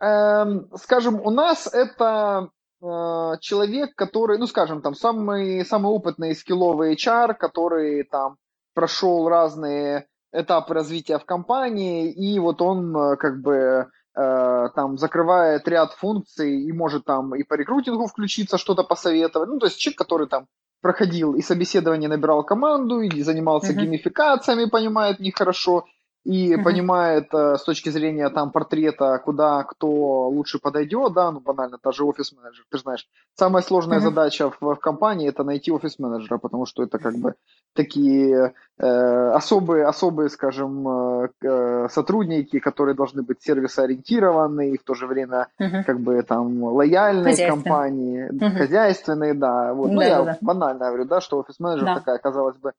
Эм, 0.00 0.66
скажем, 0.76 1.20
у 1.22 1.30
нас 1.30 1.66
это 1.72 2.48
человек, 2.80 3.94
который, 3.94 4.38
ну, 4.38 4.46
скажем, 4.46 4.80
там, 4.80 4.94
самый, 4.94 5.64
самый 5.64 5.92
опытный 5.92 6.34
скилловый 6.34 6.94
HR, 6.94 7.34
который 7.34 8.04
там 8.04 8.36
прошел 8.74 9.28
разные 9.28 10.06
этапы 10.32 10.74
развития 10.74 11.18
в 11.18 11.24
компании, 11.24 12.10
и 12.10 12.38
вот 12.38 12.62
он 12.62 12.96
э, 12.96 13.16
как 13.16 13.40
бы 13.40 13.88
э, 14.16 14.68
там 14.74 14.96
закрывает 14.96 15.66
ряд 15.66 15.92
функций 15.94 16.62
и 16.62 16.72
может 16.72 17.04
там 17.04 17.34
и 17.34 17.42
по 17.42 17.54
рекрутингу 17.54 18.06
включиться, 18.06 18.58
что-то 18.58 18.84
посоветовать. 18.84 19.48
Ну, 19.48 19.58
то 19.58 19.66
есть 19.66 19.78
человек, 19.78 19.98
который 19.98 20.28
там 20.28 20.46
проходил 20.80 21.34
и 21.34 21.42
собеседование 21.42 22.08
набирал 22.08 22.44
команду, 22.44 23.00
и 23.00 23.22
занимался 23.22 23.72
uh-huh. 23.72 23.80
геймификациями, 23.80 24.66
понимает 24.66 25.18
в 25.18 25.20
них 25.20 25.34
хорошо, 25.36 25.84
и 26.24 26.52
uh-huh. 26.52 26.62
понимает 26.62 27.32
э, 27.32 27.56
с 27.56 27.62
точки 27.64 27.88
зрения 27.88 28.28
там 28.28 28.50
портрета, 28.50 29.18
куда 29.24 29.62
кто 29.64 30.28
лучше 30.28 30.58
подойдет, 30.58 31.14
да, 31.14 31.30
ну 31.30 31.40
банально, 31.40 31.78
та 31.78 31.92
же 31.92 32.04
офис-менеджер, 32.04 32.64
ты 32.70 32.78
знаешь. 32.78 33.08
Самая 33.34 33.62
сложная 33.62 33.98
uh-huh. 33.98 34.02
задача 34.02 34.50
в, 34.50 34.60
в 34.60 34.76
компании 34.76 35.28
это 35.28 35.44
найти 35.44 35.72
офис-менеджера, 35.72 36.36
потому 36.36 36.66
что 36.66 36.82
это 36.82 36.98
как 36.98 37.16
бы 37.16 37.34
такие 37.74 38.52
э, 38.78 39.30
особые, 39.30 39.86
особые, 39.86 40.28
скажем, 40.28 40.88
э, 40.88 41.28
э 41.42 41.88
сотрудники, 41.90 42.58
которые 42.58 42.94
должны 42.94 43.22
быть 43.22 43.42
сервисоориентированы 43.42 44.70
и 44.70 44.78
в 44.78 44.84
то 44.84 44.94
же 44.94 45.06
время 45.06 45.48
uh-huh. 45.58 45.84
как 45.84 46.00
бы 46.00 46.22
там 46.22 46.62
лояльные 46.62 47.48
компании, 47.48 48.30
uh-huh. 48.30 48.58
хозяйственные, 48.58 49.32
да. 49.32 49.72
Вот. 49.72 49.90
Ну, 49.90 50.00
да, 50.00 50.06
я 50.06 50.22
да. 50.22 50.38
банально 50.42 50.86
говорю, 50.88 51.06
да, 51.06 51.22
что 51.22 51.38
офис-менеджер 51.38 51.86
да. 51.86 51.94
такая, 51.94 52.18
казалось 52.18 52.56
бы, 52.58 52.72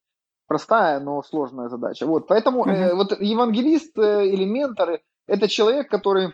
простая, 0.52 1.00
но 1.00 1.24
сложная 1.24 1.70
задача. 1.70 2.06
Вот, 2.06 2.28
поэтому 2.28 2.66
uh-huh. 2.66 2.72
э, 2.72 2.94
вот 2.94 3.22
евангелист 3.22 3.98
э, 3.98 4.28
или 4.28 4.44
ментор– 4.44 5.00
это 5.28 5.48
человек, 5.48 5.90
который 5.90 6.34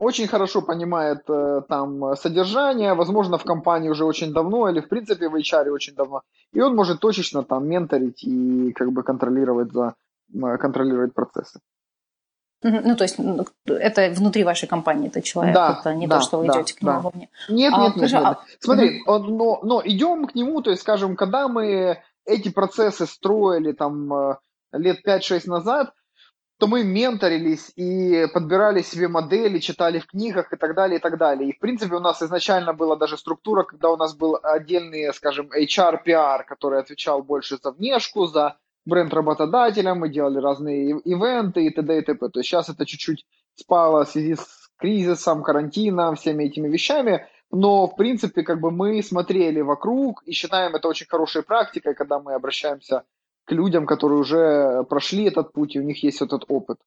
очень 0.00 0.26
хорошо 0.26 0.62
понимает 0.62 1.20
э, 1.28 1.62
там 1.68 2.16
содержание, 2.16 2.94
возможно, 2.94 3.38
в 3.38 3.44
компании 3.44 3.88
уже 3.90 4.04
очень 4.04 4.32
давно 4.32 4.68
или, 4.68 4.80
в 4.80 4.88
принципе, 4.88 5.28
в 5.28 5.36
HR 5.36 5.70
очень 5.70 5.94
давно. 5.94 6.22
И 6.52 6.60
он 6.60 6.74
может 6.74 7.00
точечно 7.00 7.42
там 7.42 7.68
менторить 7.68 8.24
и 8.24 8.72
как 8.72 8.90
бы 8.90 9.04
контролировать, 9.04 9.72
за, 9.72 9.94
контролировать 10.58 11.14
процессы. 11.14 11.60
Ну, 12.62 12.96
то 12.96 13.04
есть 13.04 13.16
это 13.66 14.10
внутри 14.10 14.44
вашей 14.44 14.68
компании, 14.68 15.08
это 15.08 15.22
человек, 15.22 15.54
да, 15.54 15.78
это 15.80 15.94
не 15.94 16.06
да, 16.06 16.18
то, 16.18 16.24
что 16.24 16.38
вы 16.38 16.46
да, 16.46 16.52
идете 16.54 16.74
к 16.74 16.82
нему 16.82 16.92
да. 16.92 17.00
вовне. 17.00 17.28
Нет, 17.48 17.72
а, 17.74 17.80
нет, 17.82 17.96
нет, 17.96 18.12
нет. 18.12 18.22
А... 18.22 18.38
Смотри, 18.58 19.02
но, 19.06 19.60
но 19.62 19.82
идем 19.84 20.26
к 20.26 20.34
нему, 20.34 20.60
то 20.60 20.70
есть, 20.70 20.82
скажем, 20.82 21.16
когда 21.16 21.48
мы 21.48 22.02
эти 22.30 22.48
процессы 22.50 23.06
строили 23.06 23.72
там 23.72 24.12
э, 24.12 24.36
лет 24.72 25.06
5-6 25.06 25.48
назад, 25.48 25.92
то 26.58 26.66
мы 26.66 26.84
менторились 26.84 27.72
и 27.74 28.26
подбирали 28.34 28.82
себе 28.82 29.08
модели, 29.08 29.58
читали 29.58 29.98
в 29.98 30.06
книгах 30.06 30.52
и 30.52 30.56
так 30.56 30.74
далее, 30.74 30.98
и 30.98 31.00
так 31.00 31.16
далее. 31.16 31.48
И, 31.48 31.56
в 31.56 31.58
принципе, 31.58 31.94
у 31.96 32.00
нас 32.00 32.22
изначально 32.22 32.74
была 32.74 32.96
даже 32.96 33.16
структура, 33.16 33.64
когда 33.64 33.90
у 33.90 33.96
нас 33.96 34.14
был 34.14 34.38
отдельный, 34.42 35.12
скажем, 35.14 35.48
HR-PR, 35.52 36.44
который 36.44 36.80
отвечал 36.80 37.22
больше 37.22 37.56
за 37.62 37.70
внешку, 37.72 38.26
за 38.26 38.58
бренд 38.84 39.14
работодателя, 39.14 39.94
мы 39.94 40.10
делали 40.10 40.38
разные 40.38 41.00
ивенты 41.00 41.64
и 41.64 41.70
т.д. 41.70 41.98
и 41.98 42.02
т.п. 42.02 42.28
То 42.28 42.40
есть 42.40 42.50
сейчас 42.50 42.68
это 42.68 42.84
чуть-чуть 42.84 43.24
спало 43.54 44.04
в 44.04 44.10
связи 44.10 44.34
с 44.34 44.70
кризисом, 44.78 45.42
карантином, 45.42 46.16
всеми 46.16 46.44
этими 46.44 46.68
вещами, 46.68 47.26
но, 47.50 47.86
в 47.86 47.96
принципе, 47.96 48.42
как 48.42 48.60
бы 48.60 48.70
мы 48.70 49.02
смотрели 49.02 49.60
вокруг 49.60 50.22
и 50.24 50.32
считаем 50.32 50.74
это 50.74 50.88
очень 50.88 51.06
хорошей 51.06 51.42
практикой, 51.42 51.94
когда 51.94 52.20
мы 52.20 52.34
обращаемся 52.34 53.02
к 53.44 53.52
людям, 53.52 53.86
которые 53.86 54.20
уже 54.20 54.84
прошли 54.84 55.24
этот 55.24 55.52
путь, 55.52 55.74
и 55.74 55.80
у 55.80 55.82
них 55.82 56.02
есть 56.04 56.22
этот 56.22 56.44
опыт. 56.48 56.78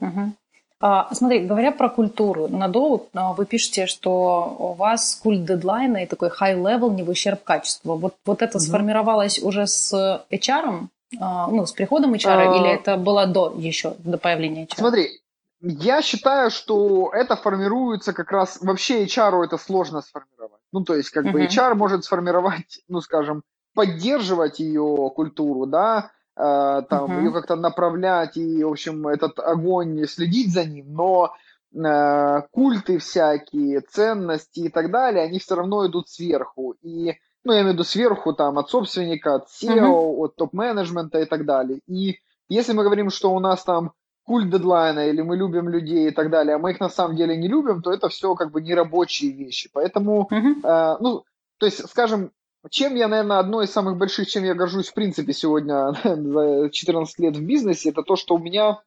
Угу. 0.00 0.32
А, 0.80 1.14
смотри, 1.14 1.46
говоря 1.46 1.70
про 1.70 1.88
культуру, 1.88 2.48
на 2.48 2.68
Доу 2.68 3.06
а, 3.14 3.32
вы 3.32 3.46
пишете, 3.46 3.86
что 3.86 4.56
у 4.58 4.72
вас 4.74 5.20
культ 5.22 5.44
дедлайна 5.44 6.02
и 6.02 6.06
такой 6.06 6.28
high 6.28 6.60
level 6.60 6.92
не 6.92 7.02
в 7.02 7.08
ущерб 7.08 7.42
качеству. 7.44 7.96
Вот, 7.96 8.16
вот 8.26 8.42
это 8.42 8.58
угу. 8.58 8.64
сформировалось 8.64 9.38
уже 9.42 9.66
с 9.66 9.94
HR, 10.30 10.88
а, 11.20 11.46
ну, 11.46 11.64
с 11.64 11.72
приходом 11.72 12.14
HR, 12.14 12.26
а... 12.26 12.56
или 12.56 12.74
это 12.74 12.96
было 12.96 13.26
до 13.26 13.54
еще, 13.56 13.94
до 13.98 14.18
появления 14.18 14.64
HR? 14.64 14.76
Смотри, 14.76 15.20
я 15.64 16.02
считаю, 16.02 16.50
что 16.50 17.10
это 17.12 17.36
формируется 17.36 18.12
как 18.12 18.30
раз... 18.30 18.58
Вообще 18.60 19.04
HR 19.04 19.44
это 19.44 19.56
сложно 19.56 20.02
сформировать. 20.02 20.60
Ну, 20.72 20.84
то 20.84 20.94
есть, 20.94 21.10
как 21.10 21.24
uh-huh. 21.24 21.32
бы 21.32 21.44
HR 21.44 21.74
может 21.74 22.04
сформировать, 22.04 22.82
ну, 22.88 23.00
скажем, 23.00 23.42
поддерживать 23.74 24.60
ее 24.60 25.10
культуру, 25.14 25.66
да, 25.66 26.10
э, 26.36 26.82
там, 26.88 27.10
uh-huh. 27.10 27.24
ее 27.24 27.32
как-то 27.32 27.56
направлять 27.56 28.36
и, 28.36 28.62
в 28.62 28.68
общем, 28.68 29.08
этот 29.08 29.38
огонь 29.38 30.06
следить 30.06 30.52
за 30.52 30.64
ним, 30.64 30.92
но 30.92 31.32
э, 31.74 32.42
культы 32.50 32.98
всякие, 32.98 33.80
ценности 33.80 34.60
и 34.60 34.68
так 34.68 34.90
далее, 34.90 35.24
они 35.24 35.38
все 35.38 35.54
равно 35.54 35.86
идут 35.86 36.08
сверху. 36.10 36.76
И, 36.82 37.14
ну, 37.42 37.52
я 37.52 37.60
имею 37.60 37.70
в 37.70 37.74
виду 37.74 37.84
сверху, 37.84 38.34
там, 38.34 38.58
от 38.58 38.68
собственника, 38.68 39.36
от 39.36 39.46
SEO, 39.48 39.78
uh-huh. 39.78 40.16
от 40.16 40.36
топ-менеджмента 40.36 41.20
и 41.20 41.24
так 41.24 41.46
далее. 41.46 41.80
И 41.86 42.18
если 42.48 42.74
мы 42.74 42.84
говорим, 42.84 43.08
что 43.08 43.32
у 43.32 43.40
нас 43.40 43.64
там 43.64 43.92
культ 44.24 44.50
дедлайна, 44.50 45.08
или 45.08 45.20
мы 45.20 45.36
любим 45.36 45.68
людей 45.68 46.08
и 46.08 46.10
так 46.10 46.30
далее, 46.30 46.56
а 46.56 46.58
мы 46.58 46.72
их 46.72 46.80
на 46.80 46.88
самом 46.88 47.16
деле 47.16 47.36
не 47.36 47.48
любим, 47.48 47.82
то 47.82 47.92
это 47.92 48.08
все 48.08 48.34
как 48.34 48.50
бы 48.50 48.60
нерабочие 48.62 49.32
вещи. 49.32 49.70
Поэтому, 49.72 50.28
uh-huh. 50.30 50.60
э, 50.64 50.96
ну, 51.00 51.24
то 51.58 51.66
есть, 51.66 51.88
скажем, 51.88 52.32
чем 52.70 52.94
я, 52.94 53.08
наверное, 53.08 53.38
одно 53.38 53.62
из 53.62 53.70
самых 53.70 53.98
больших, 53.98 54.28
чем 54.28 54.44
я 54.44 54.54
горжусь 54.54 54.88
в 54.88 54.94
принципе 54.94 55.32
сегодня 55.32 55.92
за 56.04 56.70
14 56.70 57.18
лет 57.18 57.36
в 57.36 57.44
бизнесе, 57.44 57.90
это 57.90 58.02
то, 58.02 58.16
что 58.16 58.34
у 58.34 58.38
меня 58.38 58.80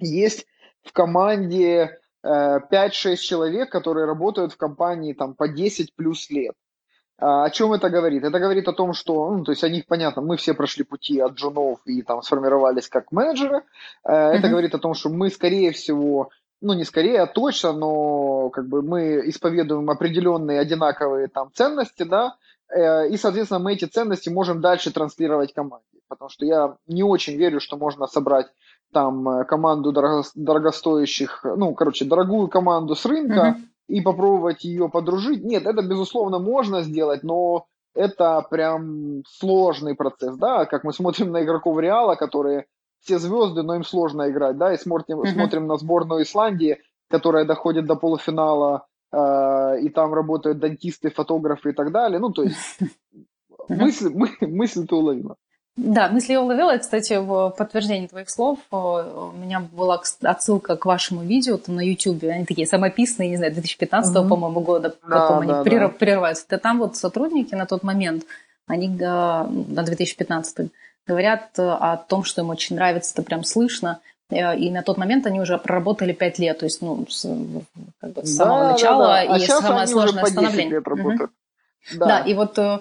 есть 0.00 0.46
в 0.82 0.92
команде 0.92 1.98
э, 2.22 2.58
5-6 2.70 3.16
человек, 3.16 3.70
которые 3.70 4.06
работают 4.06 4.52
в 4.52 4.56
компании 4.56 5.12
там 5.12 5.34
по 5.34 5.48
10 5.48 5.94
плюс 5.94 6.28
лет. 6.30 6.54
А, 7.18 7.44
о 7.44 7.50
чем 7.50 7.72
это 7.72 7.90
говорит? 7.90 8.24
Это 8.24 8.38
говорит 8.38 8.66
о 8.68 8.72
том, 8.72 8.92
что, 8.92 9.30
ну, 9.30 9.44
то 9.44 9.52
есть 9.52 9.62
они, 9.62 9.84
понятно, 9.86 10.22
мы 10.22 10.36
все 10.36 10.54
прошли 10.54 10.84
пути 10.84 11.20
от 11.20 11.34
джунов 11.34 11.80
и 11.84 12.02
там 12.02 12.22
сформировались 12.22 12.88
как 12.88 13.12
менеджеры. 13.12 13.62
Mm-hmm. 14.06 14.12
Это 14.12 14.48
говорит 14.48 14.74
о 14.74 14.78
том, 14.78 14.94
что 14.94 15.10
мы, 15.10 15.30
скорее 15.30 15.70
всего, 15.70 16.30
ну 16.60 16.72
не 16.72 16.84
скорее, 16.84 17.20
а 17.20 17.26
точно, 17.26 17.72
но 17.72 18.50
как 18.50 18.68
бы 18.68 18.82
мы 18.82 19.22
исповедуем 19.28 19.90
определенные 19.90 20.58
одинаковые 20.58 21.28
там 21.28 21.50
ценности, 21.54 22.02
да, 22.02 22.36
э, 22.68 23.08
и, 23.08 23.16
соответственно, 23.16 23.60
мы 23.60 23.74
эти 23.74 23.84
ценности 23.84 24.28
можем 24.28 24.60
дальше 24.60 24.90
транслировать 24.90 25.52
команде. 25.52 25.84
Потому 26.08 26.28
что 26.28 26.44
я 26.44 26.76
не 26.86 27.02
очень 27.02 27.36
верю, 27.36 27.60
что 27.60 27.76
можно 27.76 28.06
собрать 28.06 28.46
там 28.92 29.28
э, 29.28 29.44
команду 29.44 29.92
дорогостоящих, 29.92 31.44
ну, 31.44 31.74
короче, 31.74 32.04
дорогую 32.04 32.48
команду 32.48 32.96
с 32.96 33.06
рынка, 33.06 33.56
mm-hmm 33.56 33.73
и 33.88 34.00
попробовать 34.00 34.64
ее 34.64 34.88
подружить. 34.88 35.44
Нет, 35.44 35.66
это, 35.66 35.82
безусловно, 35.82 36.38
можно 36.38 36.82
сделать, 36.82 37.22
но 37.22 37.66
это 37.94 38.44
прям 38.50 39.22
сложный 39.26 39.94
процесс, 39.94 40.36
да, 40.36 40.66
как 40.66 40.84
мы 40.84 40.92
смотрим 40.92 41.30
на 41.30 41.44
игроков 41.44 41.78
Реала, 41.78 42.16
которые 42.16 42.66
все 43.00 43.18
звезды, 43.18 43.62
но 43.62 43.76
им 43.76 43.84
сложно 43.84 44.30
играть, 44.30 44.56
да, 44.56 44.72
и 44.72 44.78
смотрим, 44.78 45.20
uh-huh. 45.20 45.32
смотрим 45.32 45.66
на 45.66 45.76
сборную 45.76 46.22
Исландии, 46.22 46.78
которая 47.08 47.44
доходит 47.44 47.86
до 47.86 47.96
полуфинала, 47.96 48.86
э, 49.12 49.80
и 49.82 49.90
там 49.90 50.14
работают 50.14 50.58
дантисты, 50.58 51.10
фотографы 51.10 51.70
и 51.70 51.72
так 51.72 51.92
далее, 51.92 52.18
ну, 52.18 52.30
то 52.30 52.42
есть 52.42 52.78
мысль, 53.68 54.10
мы, 54.14 54.30
мысль 54.40 54.86
ты 54.86 54.94
уловила. 54.94 55.36
Да, 55.76 56.08
мысли 56.08 56.34
я 56.34 56.40
уловила. 56.40 56.76
Кстати, 56.78 57.14
в 57.14 57.50
подтверждение 57.50 58.08
твоих 58.08 58.30
слов 58.30 58.58
у 58.70 59.32
меня 59.36 59.60
была 59.60 60.00
отсылка 60.22 60.76
к 60.76 60.86
вашему 60.86 61.22
видео 61.22 61.56
там, 61.56 61.74
на 61.74 61.80
YouTube. 61.80 62.22
Они 62.24 62.44
такие 62.44 62.66
самописные, 62.66 63.30
не 63.30 63.36
знаю, 63.36 63.52
2015 63.52 64.14
mm-hmm. 64.14 64.28
по-моему, 64.28 64.60
года. 64.60 64.94
Да, 65.02 65.20
потом 65.20 65.46
да, 65.46 65.60
они 65.60 65.78
да. 65.78 65.88
прерываются. 65.88 66.58
Там 66.58 66.78
вот 66.78 66.96
сотрудники 66.96 67.54
на 67.54 67.66
тот 67.66 67.82
момент, 67.82 68.24
они 68.68 68.88
на 68.88 69.48
2015 69.48 70.70
говорят 71.06 71.50
о 71.58 71.96
том, 71.96 72.22
что 72.24 72.42
им 72.42 72.50
очень 72.50 72.76
нравится, 72.76 73.12
это 73.14 73.22
прям 73.22 73.42
слышно. 73.42 74.00
Э, 74.30 74.56
и 74.56 74.70
на 74.70 74.82
тот 74.82 74.96
момент 74.96 75.26
они 75.26 75.40
уже 75.40 75.58
проработали 75.58 76.12
5 76.12 76.38
лет, 76.38 76.58
то 76.58 76.66
есть 76.66 76.82
ну, 76.82 77.06
с, 77.08 77.22
как 78.00 78.12
бы, 78.12 78.24
с 78.24 78.36
самого 78.36 78.60
да, 78.60 78.72
начала 78.72 79.06
да, 79.06 79.26
да. 79.26 79.34
А 79.34 79.38
и 79.38 79.46
самое 79.46 79.86
сложное 79.86 80.24
становление. 80.24 80.80
Угу. 80.80 81.28
Да. 81.92 82.06
да, 82.06 82.18
и 82.20 82.34
вот, 82.34 82.58
э, 82.58 82.80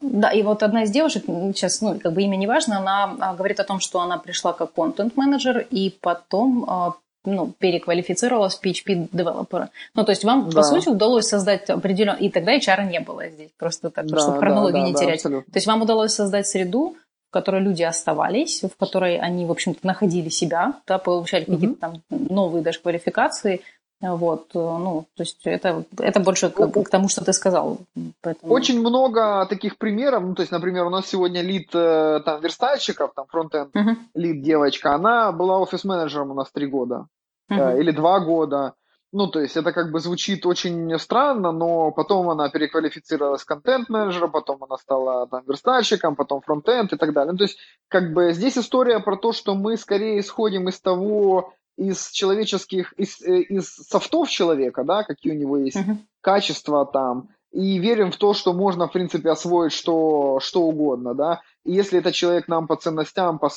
да, 0.00 0.30
и 0.30 0.42
вот 0.42 0.62
одна 0.62 0.82
из 0.82 0.90
девушек, 0.90 1.24
сейчас, 1.26 1.80
ну, 1.80 1.98
как 1.98 2.12
бы 2.12 2.22
имя 2.22 2.36
не 2.36 2.46
важно, 2.46 2.78
она 2.78 3.16
а, 3.20 3.34
говорит 3.34 3.60
о 3.60 3.64
том, 3.64 3.80
что 3.80 4.00
она 4.00 4.18
пришла 4.18 4.52
как 4.52 4.72
контент-менеджер 4.72 5.66
и 5.70 5.96
потом 6.00 6.64
а, 6.68 6.94
ну, 7.26 7.52
переквалифицировалась 7.58 8.54
в 8.54 8.64
PHP-девелопера. 8.64 9.70
Ну, 9.94 10.04
то 10.04 10.10
есть 10.10 10.24
вам, 10.24 10.48
да. 10.48 10.56
по 10.56 10.62
сути, 10.62 10.88
удалось 10.88 11.26
создать 11.26 11.68
определенную... 11.68 12.22
И 12.22 12.30
тогда 12.30 12.56
HR 12.56 12.88
не 12.88 13.00
было 13.00 13.28
здесь, 13.28 13.50
просто 13.58 13.90
так, 13.90 14.06
да, 14.06 14.18
чтобы 14.18 14.38
хронологию 14.38 14.82
да, 14.82 14.86
не 14.86 14.92
да, 14.92 15.00
терять. 15.00 15.22
Да, 15.24 15.30
то 15.30 15.44
есть 15.54 15.66
вам 15.66 15.82
удалось 15.82 16.12
создать 16.12 16.46
среду, 16.46 16.96
в 17.28 17.32
которой 17.32 17.60
люди 17.60 17.82
оставались, 17.82 18.62
в 18.62 18.76
которой 18.76 19.18
они, 19.18 19.44
в 19.44 19.50
общем-то, 19.50 19.84
находили 19.86 20.28
себя, 20.28 20.74
да, 20.86 20.98
получали 20.98 21.44
угу. 21.44 21.54
какие-то 21.54 21.80
там 21.80 22.02
новые 22.08 22.62
даже 22.62 22.80
квалификации, 22.80 23.60
вот, 24.00 24.50
э, 24.54 24.58
ну, 24.58 25.06
то 25.16 25.22
есть 25.22 25.40
это, 25.46 25.84
это 25.98 26.20
больше 26.20 26.50
к, 26.50 26.68
к 26.68 26.88
тому, 26.90 27.08
что 27.08 27.24
ты 27.24 27.32
сказал. 27.32 27.78
Поэтому... 28.20 28.52
Очень 28.52 28.80
много 28.80 29.46
таких 29.46 29.78
примеров. 29.78 30.22
Ну, 30.22 30.34
то 30.34 30.42
есть, 30.42 30.52
например, 30.52 30.84
у 30.84 30.90
нас 30.90 31.06
сегодня 31.06 31.40
лид 31.40 31.70
э, 31.74 32.20
там 32.24 32.40
верстальщиков, 32.42 33.12
там 33.14 33.26
фронтенд 33.26 33.74
uh-huh. 33.74 33.96
лид 34.14 34.42
девочка, 34.42 34.94
она 34.94 35.32
была 35.32 35.58
офис-менеджером 35.58 36.30
у 36.30 36.34
нас 36.34 36.50
три 36.52 36.66
года 36.66 37.06
uh-huh. 37.50 37.80
или 37.80 37.90
два 37.90 38.20
года. 38.20 38.74
Ну, 39.12 39.28
то 39.28 39.40
есть 39.40 39.56
это 39.56 39.72
как 39.72 39.92
бы 39.92 40.00
звучит 40.00 40.44
очень 40.44 40.98
странно, 40.98 41.50
но 41.50 41.90
потом 41.90 42.28
она 42.28 42.50
переквалифицировалась 42.50 43.42
в 43.42 43.46
контент-менеджера, 43.46 44.28
потом 44.28 44.62
она 44.62 44.76
стала 44.76 45.26
там 45.26 45.42
верстальщиком, 45.46 46.16
потом 46.16 46.42
фронтенд 46.42 46.92
и 46.92 46.96
так 46.96 47.14
далее. 47.14 47.32
Ну, 47.32 47.38
то 47.38 47.44
есть 47.44 47.58
как 47.88 48.12
бы 48.12 48.34
здесь 48.34 48.58
история 48.58 48.98
про 48.98 49.16
то, 49.16 49.32
что 49.32 49.54
мы 49.54 49.78
скорее 49.78 50.20
исходим 50.20 50.68
из 50.68 50.78
того, 50.80 51.54
из 51.76 52.10
человеческих, 52.10 52.92
из, 52.94 53.20
э, 53.22 53.42
из 53.42 53.74
софтов 53.74 54.28
человека, 54.28 54.84
да, 54.84 55.02
какие 55.04 55.32
у 55.32 55.36
него 55.36 55.58
есть 55.58 55.76
uh-huh. 55.76 55.96
качества 56.20 56.86
там, 56.86 57.28
и 57.52 57.78
верим 57.78 58.10
в 58.10 58.16
то, 58.16 58.34
что 58.34 58.52
можно, 58.52 58.88
в 58.88 58.92
принципе, 58.92 59.30
освоить 59.30 59.72
что, 59.72 60.40
что 60.40 60.62
угодно, 60.62 61.14
да. 61.14 61.40
И 61.64 61.72
если 61.72 61.98
этот 61.98 62.14
человек 62.14 62.48
нам 62.48 62.66
по 62.66 62.76
ценностям, 62.76 63.38
по 63.38 63.50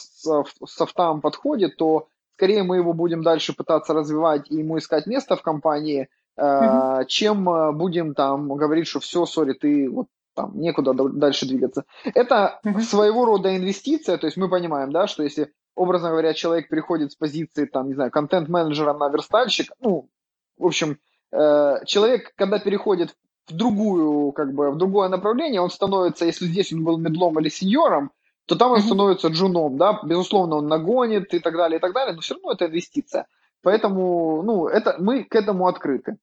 софтам 0.66 1.22
подходит, 1.22 1.78
то 1.78 2.08
скорее 2.36 2.64
мы 2.64 2.78
его 2.78 2.94
будем 2.94 3.24
дальше 3.24 3.54
пытаться 3.54 3.94
развивать 3.94 4.50
и 4.50 4.58
ему 4.58 4.78
искать 4.78 5.08
место 5.08 5.36
в 5.36 5.42
компании, 5.42 6.08
uh-huh. 6.38 7.06
чем 7.08 7.50
э, 7.50 7.72
будем 7.72 8.14
там 8.14 8.54
говорить, 8.56 8.88
что 8.88 9.00
все, 9.00 9.26
сори, 9.26 9.54
ты 9.54 9.90
вот 9.90 10.08
там 10.36 10.52
некуда 10.56 10.94
дальше 10.94 11.46
двигаться. 11.48 11.84
Это 12.04 12.60
uh-huh. 12.64 12.82
своего 12.82 13.26
рода 13.26 13.56
инвестиция, 13.56 14.18
то 14.18 14.28
есть 14.28 14.38
мы 14.38 14.50
понимаем, 14.50 14.92
да, 14.92 15.08
что 15.08 15.24
если 15.24 15.52
образно 15.80 16.10
говоря, 16.10 16.34
человек 16.34 16.68
переходит 16.70 17.12
с 17.12 17.16
позиции, 17.16 17.66
там, 17.66 17.88
не 17.88 17.94
знаю, 17.94 18.12
контент-менеджера 18.12 18.94
на 18.94 19.08
верстальщик, 19.10 19.72
ну, 19.80 20.10
в 20.58 20.66
общем, 20.66 20.98
э, 21.32 21.86
человек, 21.86 22.34
когда 22.36 22.60
переходит 22.60 23.16
в 23.48 23.56
другую, 23.56 24.34
как 24.34 24.54
бы, 24.54 24.72
в 24.72 24.78
другое 24.78 25.08
направление, 25.08 25.62
он 25.62 25.70
становится, 25.70 26.26
если 26.26 26.46
здесь 26.46 26.74
он 26.74 26.84
был 26.84 26.98
медлом 26.98 27.40
или 27.40 27.48
сеньором, 27.50 28.12
то 28.46 28.56
там 28.56 28.72
он 28.72 28.82
становится 28.82 29.30
джуном, 29.30 29.78
да, 29.78 30.00
безусловно, 30.04 30.58
он 30.58 30.68
нагонит 30.68 31.34
и 31.34 31.40
так 31.40 31.56
далее, 31.56 31.78
и 31.78 31.82
так 31.82 31.94
далее, 31.94 32.14
но 32.14 32.22
все 32.22 32.34
равно 32.34 32.52
это 32.52 32.66
инвестиция. 32.66 33.26
Поэтому, 33.62 34.44
ну, 34.44 34.68
это, 34.68 34.98
мы 35.00 35.24
к 35.24 35.34
этому 35.36 35.68
открыты. 35.68 36.18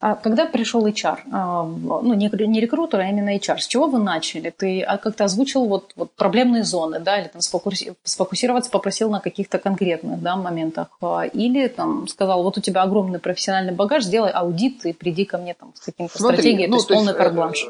А 0.00 0.16
когда 0.16 0.46
пришел 0.46 0.84
HR, 0.84 1.18
а, 1.30 1.62
ну 1.62 2.12
не, 2.14 2.28
не 2.46 2.60
рекрутер, 2.60 3.00
а 3.00 3.08
именно 3.08 3.36
HR, 3.36 3.58
с 3.58 3.66
чего 3.68 3.86
вы 3.86 4.00
начали? 4.00 4.50
Ты 4.50 4.82
а, 4.82 4.98
как-то 4.98 5.24
озвучил 5.24 5.66
вот, 5.66 5.92
вот 5.94 6.12
проблемные 6.12 6.64
зоны, 6.64 6.98
да, 6.98 7.20
или 7.20 7.28
там 7.28 7.40
сфокусироваться 7.40 8.70
попросил 8.70 9.10
на 9.10 9.20
каких-то 9.20 9.58
конкретных 9.58 10.20
да, 10.20 10.34
моментах, 10.34 10.88
а, 11.00 11.22
или 11.22 11.68
там 11.68 12.08
сказал, 12.08 12.42
вот 12.42 12.58
у 12.58 12.60
тебя 12.60 12.82
огромный 12.82 13.20
профессиональный 13.20 13.72
багаж, 13.72 14.02
сделай 14.02 14.30
аудит 14.32 14.84
и 14.86 14.92
приди 14.92 15.24
ко 15.24 15.38
мне 15.38 15.54
там 15.54 15.72
с 15.76 15.80
какими-то 15.80 16.18
стратегиями, 16.18 16.70
ну, 16.70 16.78
то 16.78 16.82
есть 16.82 16.88
полный 16.88 17.12
э, 17.12 17.16
карт-бланш. 17.16 17.68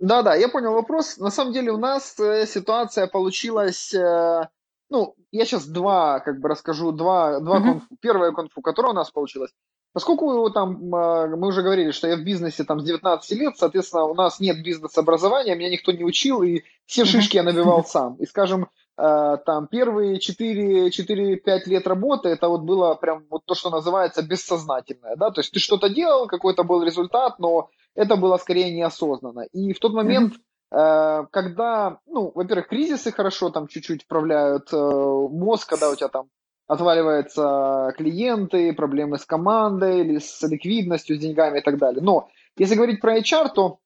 Да-да, 0.00 0.34
я 0.34 0.48
понял 0.48 0.72
вопрос. 0.72 1.18
На 1.18 1.30
самом 1.30 1.52
деле 1.52 1.70
у 1.70 1.78
нас 1.78 2.18
э, 2.18 2.44
ситуация 2.46 3.06
получилась, 3.06 3.94
э, 3.94 4.48
ну, 4.90 5.14
я 5.30 5.44
сейчас 5.44 5.66
два, 5.66 6.18
как 6.20 6.40
бы 6.40 6.48
расскажу, 6.48 6.90
два, 6.90 7.38
два 7.38 7.58
угу. 7.58 7.64
конфу. 7.64 7.86
Первая 8.00 8.32
конфу, 8.32 8.60
которая 8.62 8.92
у 8.92 8.96
нас 8.96 9.12
получилась, 9.12 9.52
Поскольку 9.94 10.50
там, 10.50 10.92
а, 10.92 11.28
мы 11.28 11.46
уже 11.46 11.62
говорили, 11.62 11.92
что 11.92 12.08
я 12.08 12.16
в 12.16 12.24
бизнесе 12.24 12.64
там 12.64 12.80
с 12.80 12.84
19 12.84 13.38
лет, 13.38 13.56
соответственно, 13.56 14.04
у 14.06 14.14
нас 14.14 14.40
нет 14.40 14.60
бизнес-образования, 14.60 15.54
меня 15.54 15.70
никто 15.70 15.92
не 15.92 16.02
учил, 16.04 16.42
и 16.42 16.62
все 16.84 17.04
шишки 17.04 17.36
я 17.36 17.44
набивал 17.44 17.84
сам. 17.84 18.16
И, 18.16 18.26
скажем, 18.26 18.68
а, 18.96 19.36
там 19.36 19.68
первые 19.68 20.18
4-5 20.18 21.66
лет 21.66 21.86
работы, 21.86 22.28
это 22.28 22.48
вот 22.48 22.62
было 22.62 22.96
прям 22.96 23.24
вот 23.30 23.44
то, 23.44 23.54
что 23.54 23.70
называется 23.70 24.22
бессознательное, 24.22 25.14
да, 25.14 25.30
то 25.30 25.40
есть 25.40 25.52
ты 25.52 25.60
что-то 25.60 25.88
делал, 25.88 26.26
какой-то 26.26 26.64
был 26.64 26.82
результат, 26.82 27.38
но 27.38 27.70
это 27.94 28.16
было 28.16 28.36
скорее 28.38 28.74
неосознанно. 28.74 29.42
И 29.52 29.72
в 29.72 29.78
тот 29.78 29.92
момент, 29.92 30.34
а, 30.72 31.26
когда, 31.26 32.00
ну, 32.06 32.32
во-первых, 32.34 32.66
кризисы 32.66 33.12
хорошо 33.12 33.50
там 33.50 33.68
чуть-чуть 33.68 34.02
вправляют 34.02 34.72
э, 34.72 34.76
мозг, 34.76 35.68
когда 35.68 35.88
у 35.88 35.94
тебя 35.94 36.08
там 36.08 36.26
отваливаются 36.66 37.92
клиенты, 37.96 38.72
проблемы 38.72 39.18
с 39.18 39.26
командой 39.26 40.00
или 40.00 40.18
с 40.18 40.42
ликвидностью, 40.42 41.16
с 41.16 41.18
деньгами 41.18 41.58
и 41.58 41.62
так 41.62 41.78
далее. 41.78 42.02
Но 42.02 42.28
если 42.56 42.74
говорить 42.74 43.00
про 43.00 43.18
HR, 43.18 43.50
то 43.54 43.78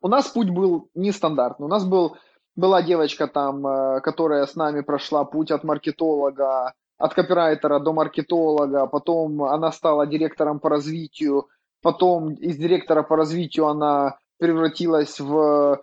у 0.00 0.08
нас 0.08 0.28
путь 0.28 0.50
был 0.50 0.88
нестандартный. 0.94 1.66
У 1.66 1.70
нас 1.70 1.84
был, 1.84 2.16
была 2.56 2.82
девочка 2.82 3.26
там, 3.26 3.66
э, 3.66 4.00
которая 4.00 4.46
с 4.46 4.54
нами 4.56 4.80
прошла 4.80 5.24
путь 5.24 5.50
от 5.50 5.64
маркетолога, 5.64 6.74
от 6.98 7.14
копирайтера 7.14 7.80
до 7.80 7.92
маркетолога, 7.92 8.86
потом 8.86 9.42
она 9.42 9.72
стала 9.72 10.06
директором 10.06 10.60
по 10.60 10.68
развитию, 10.68 11.48
потом 11.82 12.32
из 12.34 12.56
директора 12.56 13.02
по 13.02 13.16
развитию 13.16 13.66
она 13.66 14.16
превратилась 14.38 15.20
в 15.20 15.80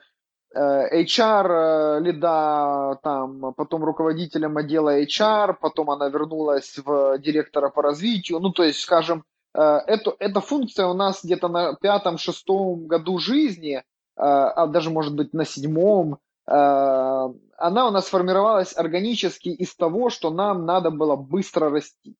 HR 0.55 1.47
э, 1.47 1.99
лида, 2.01 2.99
там, 3.03 3.53
потом 3.53 3.83
руководителем 3.83 4.57
отдела 4.57 5.01
HR, 5.01 5.55
потом 5.59 5.91
она 5.91 6.09
вернулась 6.09 6.77
в 6.77 7.17
директора 7.19 7.69
по 7.69 7.81
развитию. 7.81 8.39
Ну, 8.39 8.51
то 8.51 8.63
есть, 8.63 8.79
скажем, 8.79 9.23
э, 9.53 9.61
это, 9.61 10.15
эта 10.19 10.41
функция 10.41 10.87
у 10.87 10.93
нас 10.93 11.23
где-то 11.23 11.47
на 11.47 11.75
пятом-шестом 11.75 12.87
году 12.87 13.17
жизни, 13.17 13.83
а 14.17 14.67
даже, 14.67 14.91
может 14.91 15.15
быть, 15.15 15.33
на 15.33 15.45
седьмом, 15.45 16.19
она 16.45 17.87
у 17.87 17.91
нас 17.91 18.07
формировалась 18.07 18.75
органически 18.77 19.49
из 19.49 19.73
того, 19.73 20.09
что 20.09 20.29
нам 20.29 20.65
надо 20.65 20.91
было 20.91 21.15
быстро 21.15 21.69
расти. 21.71 22.15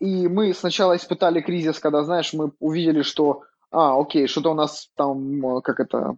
И 0.00 0.28
мы 0.28 0.54
сначала 0.54 0.96
испытали 0.96 1.40
кризис, 1.40 1.78
когда, 1.78 2.02
знаешь, 2.02 2.32
мы 2.32 2.52
увидели, 2.58 3.02
что, 3.02 3.42
а, 3.70 4.00
окей, 4.00 4.26
что-то 4.26 4.50
у 4.50 4.54
нас 4.54 4.90
там, 4.96 5.60
как 5.62 5.78
это, 5.80 6.16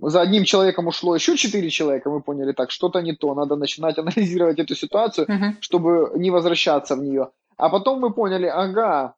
за 0.00 0.20
одним 0.20 0.44
человеком 0.44 0.86
ушло 0.88 1.14
еще 1.14 1.36
четыре 1.36 1.70
человека, 1.70 2.10
мы 2.10 2.20
поняли 2.20 2.52
так, 2.52 2.70
что-то 2.70 3.00
не 3.00 3.14
то, 3.14 3.34
надо 3.34 3.56
начинать 3.56 3.98
анализировать 3.98 4.58
эту 4.58 4.74
ситуацию, 4.74 5.26
uh-huh. 5.26 5.56
чтобы 5.60 6.12
не 6.16 6.30
возвращаться 6.30 6.96
в 6.96 7.02
нее. 7.02 7.30
А 7.56 7.68
потом 7.68 8.00
мы 8.00 8.12
поняли, 8.12 8.46
ага, 8.46 9.14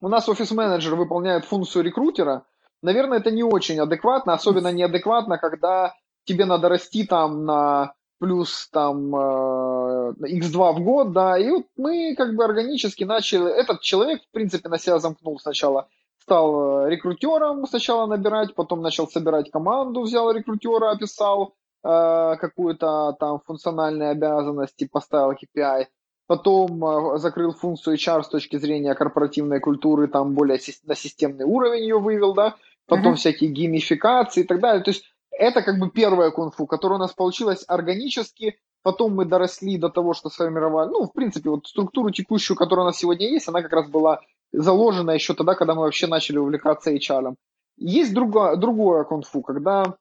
у 0.00 0.08
нас 0.08 0.28
офис-менеджер 0.28 0.96
выполняет 0.96 1.44
функцию 1.44 1.84
рекрутера, 1.84 2.44
наверное, 2.82 3.18
это 3.18 3.30
не 3.30 3.42
очень 3.42 3.78
адекватно, 3.78 4.34
особенно 4.34 4.72
неадекватно, 4.72 5.38
когда 5.38 5.94
тебе 6.24 6.44
надо 6.44 6.68
расти 6.68 7.04
там 7.04 7.44
на 7.44 7.94
плюс 8.18 8.68
там 8.72 9.14
x2 9.14 10.16
э, 10.16 10.72
в 10.72 10.80
год, 10.80 11.12
да, 11.12 11.38
и 11.38 11.50
вот 11.50 11.66
мы 11.76 12.14
как 12.16 12.34
бы 12.34 12.44
органически 12.44 13.04
начали, 13.04 13.52
этот 13.52 13.80
человек, 13.80 14.22
в 14.22 14.30
принципе, 14.32 14.68
на 14.68 14.78
себя 14.78 14.98
замкнул 14.98 15.38
сначала 15.38 15.88
стал 16.24 16.86
э, 16.86 16.90
рекрутером 16.90 17.66
сначала 17.66 18.06
набирать, 18.06 18.54
потом 18.54 18.80
начал 18.80 19.06
собирать 19.06 19.50
команду, 19.50 20.02
взял 20.02 20.30
рекрутера, 20.30 20.90
описал 20.90 21.54
э, 21.84 22.36
какую-то 22.40 23.14
там 23.20 23.40
функциональные 23.46 24.10
обязанности, 24.10 24.88
поставил 24.90 25.32
KPI, 25.32 25.86
потом 26.26 26.84
э, 26.84 27.18
закрыл 27.18 27.52
функцию 27.52 27.96
HR 27.96 28.22
с 28.22 28.28
точки 28.28 28.56
зрения 28.56 28.94
корпоративной 28.94 29.60
культуры, 29.60 30.08
там 30.08 30.34
более 30.34 30.58
на 30.84 30.94
системный 30.94 31.44
уровень 31.44 31.82
ее 31.82 31.98
вывел, 31.98 32.32
да, 32.32 32.54
потом 32.86 33.12
uh-huh. 33.12 33.16
всякие 33.16 33.50
геймификации 33.50 34.42
и 34.42 34.46
так 34.46 34.60
далее. 34.60 34.82
То 34.82 34.90
есть 34.92 35.04
это 35.30 35.62
как 35.62 35.78
бы 35.78 35.90
первая 35.90 36.30
кунг-фу, 36.30 36.66
которая 36.66 36.98
у 36.98 37.02
нас 37.02 37.12
получилась 37.12 37.64
органически, 37.68 38.58
потом 38.82 39.14
мы 39.14 39.26
доросли 39.26 39.76
до 39.76 39.90
того, 39.90 40.14
что 40.14 40.30
сформировали, 40.30 40.88
ну, 40.88 41.04
в 41.04 41.12
принципе, 41.12 41.50
вот 41.50 41.66
структуру 41.66 42.10
текущую, 42.10 42.56
которая 42.56 42.84
у 42.84 42.88
нас 42.88 42.96
сегодня 42.96 43.28
есть, 43.28 43.48
она 43.48 43.60
как 43.60 43.72
раз 43.72 43.88
была 43.88 44.20
заложено 44.58 45.10
еще 45.10 45.34
тогда, 45.34 45.54
когда 45.54 45.74
мы 45.74 45.82
вообще 45.82 46.06
начали 46.06 46.38
увлекаться 46.38 46.92
HR. 46.92 47.34
Есть 47.76 48.14
другое, 48.14 48.56
другое 48.56 49.04
кунг-фу, 49.04 49.42
когда 49.42 49.96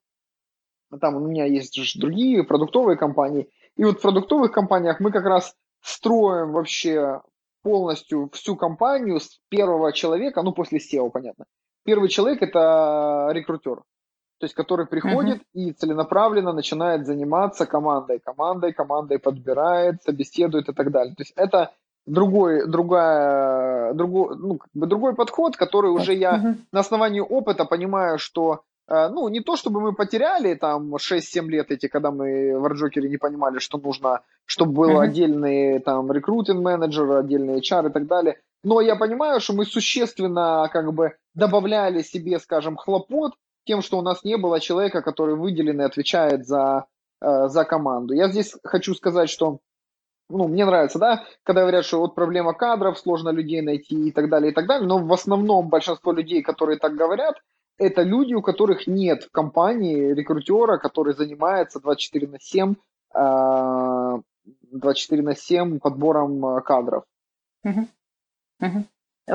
там 1.01 1.15
у 1.15 1.19
меня 1.19 1.45
есть 1.45 1.75
же 1.75 1.99
другие 1.99 2.43
продуктовые 2.43 2.97
компании, 2.97 3.49
и 3.75 3.83
вот 3.83 3.99
в 3.99 4.01
продуктовых 4.01 4.51
компаниях 4.51 4.99
мы 4.99 5.11
как 5.11 5.25
раз 5.25 5.55
строим 5.81 6.51
вообще 6.51 7.21
полностью 7.63 8.29
всю 8.33 8.55
компанию 8.55 9.19
с 9.19 9.39
первого 9.49 9.91
человека, 9.93 10.41
ну, 10.43 10.51
после 10.53 10.79
SEO, 10.79 11.09
понятно. 11.09 11.45
Первый 11.83 12.09
человек– 12.09 12.41
это 12.41 13.29
рекрутер, 13.31 13.77
то 13.77 14.45
есть 14.45 14.53
который 14.53 14.85
приходит 14.85 15.39
uh-huh. 15.39 15.47
и 15.53 15.71
целенаправленно 15.73 16.53
начинает 16.53 17.05
заниматься 17.05 17.65
командой, 17.65 18.19
командой, 18.19 18.73
командой 18.73 19.19
подбирает, 19.19 20.03
собеседует 20.03 20.69
и 20.69 20.73
так 20.73 20.91
далее. 20.91 21.15
То 21.15 21.21
есть 21.21 21.33
это 21.35 21.71
другой, 22.05 22.67
другая, 22.67 23.93
другой, 23.93 24.37
ну, 24.37 24.57
как 24.57 24.69
бы 24.73 24.87
другой 24.87 25.15
подход, 25.15 25.55
который 25.57 25.91
уже 25.91 26.13
я 26.13 26.35
uh-huh. 26.35 26.55
на 26.71 26.79
основании 26.79 27.21
опыта 27.21 27.65
понимаю, 27.65 28.17
что 28.17 28.63
Э, 28.87 29.09
ну, 29.09 29.27
не 29.29 29.39
то 29.41 29.55
чтобы 29.55 29.81
мы 29.81 29.93
потеряли 29.93 30.53
там 30.55 30.95
6-7 30.95 31.47
лет 31.47 31.71
эти, 31.71 31.87
когда 31.87 32.11
мы 32.11 32.59
в 32.59 32.65
Арджокере 32.65 33.09
не 33.09 33.17
понимали, 33.17 33.59
что 33.59 33.77
нужно, 33.77 34.21
чтобы 34.45 34.73
был 34.73 34.89
mm-hmm. 34.91 35.03
отдельный 35.03 35.79
там 35.79 36.11
рекрутинг-менеджер, 36.11 37.11
отдельный 37.11 37.59
HR 37.59 37.89
и 37.89 37.93
так 37.93 38.07
далее. 38.07 38.39
Но 38.63 38.81
я 38.81 38.95
понимаю, 38.95 39.39
что 39.39 39.53
мы 39.53 39.65
существенно 39.65 40.69
как 40.71 40.93
бы 40.93 41.15
добавляли 41.33 42.01
себе, 42.01 42.39
скажем, 42.39 42.77
хлопот 42.77 43.33
тем, 43.65 43.81
что 43.81 43.97
у 43.97 44.01
нас 44.01 44.23
не 44.23 44.37
было 44.37 44.59
человека, 44.59 45.01
который 45.01 45.35
выделен 45.35 45.81
и 45.81 45.85
отвечает 45.85 46.45
за, 46.45 46.85
э, 47.21 47.47
за 47.47 47.63
команду. 47.63 48.13
Я 48.13 48.29
здесь 48.29 48.53
хочу 48.63 48.93
сказать, 48.95 49.29
что 49.29 49.59
ну, 50.37 50.47
мне 50.47 50.65
нравится, 50.65 50.99
да, 50.99 51.23
когда 51.43 51.61
говорят, 51.61 51.85
что 51.85 51.99
вот 51.99 52.15
проблема 52.15 52.53
кадров, 52.53 52.97
сложно 52.97 53.29
людей 53.29 53.61
найти 53.61 54.07
и 54.07 54.11
так 54.11 54.29
далее, 54.29 54.51
и 54.51 54.53
так 54.53 54.67
далее, 54.67 54.87
но 54.87 54.99
в 54.99 55.13
основном 55.13 55.69
большинство 55.69 56.11
людей, 56.11 56.41
которые 56.41 56.79
так 56.79 56.95
говорят, 56.95 57.35
это 57.77 58.01
люди, 58.03 58.33
у 58.33 58.41
которых 58.41 58.87
нет 58.87 59.23
в 59.23 59.31
компании 59.31 60.13
рекрутера, 60.13 60.77
который 60.77 61.13
занимается 61.13 61.79
24 61.79 62.27
на 62.27 62.39
7, 62.39 62.75
24 64.71 65.21
на 65.21 65.35
7 65.35 65.79
подбором 65.79 66.45
э, 66.45 66.61
кадров. 66.61 67.03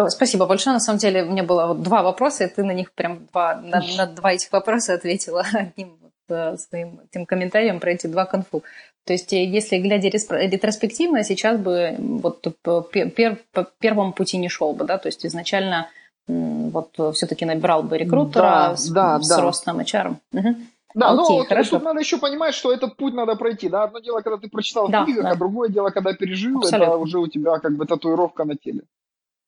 Спасибо 0.08 0.46
большое. 0.46 0.74
На 0.74 0.80
самом 0.80 0.98
деле 0.98 1.24
у 1.24 1.30
меня 1.30 1.44
было 1.44 1.74
два 1.74 2.02
вопроса, 2.02 2.44
и 2.44 2.54
ты 2.54 2.62
на 2.62 2.72
них 2.72 2.92
прям 2.92 3.26
два, 3.26 3.56
на, 3.56 3.80
на 3.96 4.06
два 4.06 4.32
этих 4.32 4.52
вопроса 4.52 4.94
ответила 4.94 5.44
одним 5.52 5.98
своим 6.28 7.00
этим 7.10 7.26
комментарием 7.26 7.80
про 7.80 7.92
эти 7.92 8.06
два 8.06 8.24
конфу. 8.24 8.62
То 9.04 9.12
есть, 9.12 9.32
э, 9.32 9.44
если 9.44 9.78
глядя 9.78 10.08
ретроспективно, 10.08 11.24
сейчас 11.24 11.58
бы 11.58 11.96
вот 11.98 12.46
пер, 12.92 13.38
по 13.52 13.64
первому 13.78 14.12
пути 14.12 14.36
не 14.38 14.48
шел 14.48 14.74
бы, 14.74 14.84
да, 14.84 14.98
то 14.98 15.08
есть 15.08 15.24
изначально 15.24 15.88
вот 16.26 16.90
все-таки 17.14 17.46
набирал 17.46 17.82
бы 17.82 17.96
рекрутера 17.96 18.42
да, 18.42 18.76
с, 18.76 18.88
да, 18.90 19.18
с 19.18 19.28
да. 19.28 19.40
ростом 19.40 19.80
HR. 19.80 20.16
Угу. 20.34 20.56
Да, 20.94 21.10
Окей, 21.10 21.38
но 21.38 21.44
хорошо. 21.44 21.70
тут 21.76 21.84
надо 21.84 22.00
еще 22.00 22.18
понимать, 22.18 22.54
что 22.54 22.72
этот 22.72 22.96
путь 22.96 23.14
надо 23.14 23.36
пройти. 23.36 23.68
Да? 23.68 23.84
Одно 23.84 24.00
дело, 24.00 24.20
когда 24.20 24.38
ты 24.38 24.48
прочитал 24.48 24.88
да, 24.88 25.02
в 25.02 25.04
книгах, 25.04 25.24
да. 25.24 25.30
а 25.30 25.36
другое 25.36 25.68
дело, 25.68 25.90
когда 25.90 26.12
пережил, 26.12 26.58
Абсолютно. 26.58 26.90
это 26.90 26.96
уже 26.96 27.18
у 27.18 27.26
тебя 27.28 27.58
как 27.58 27.76
бы 27.76 27.86
татуировка 27.86 28.44
на 28.44 28.56
теле. 28.56 28.82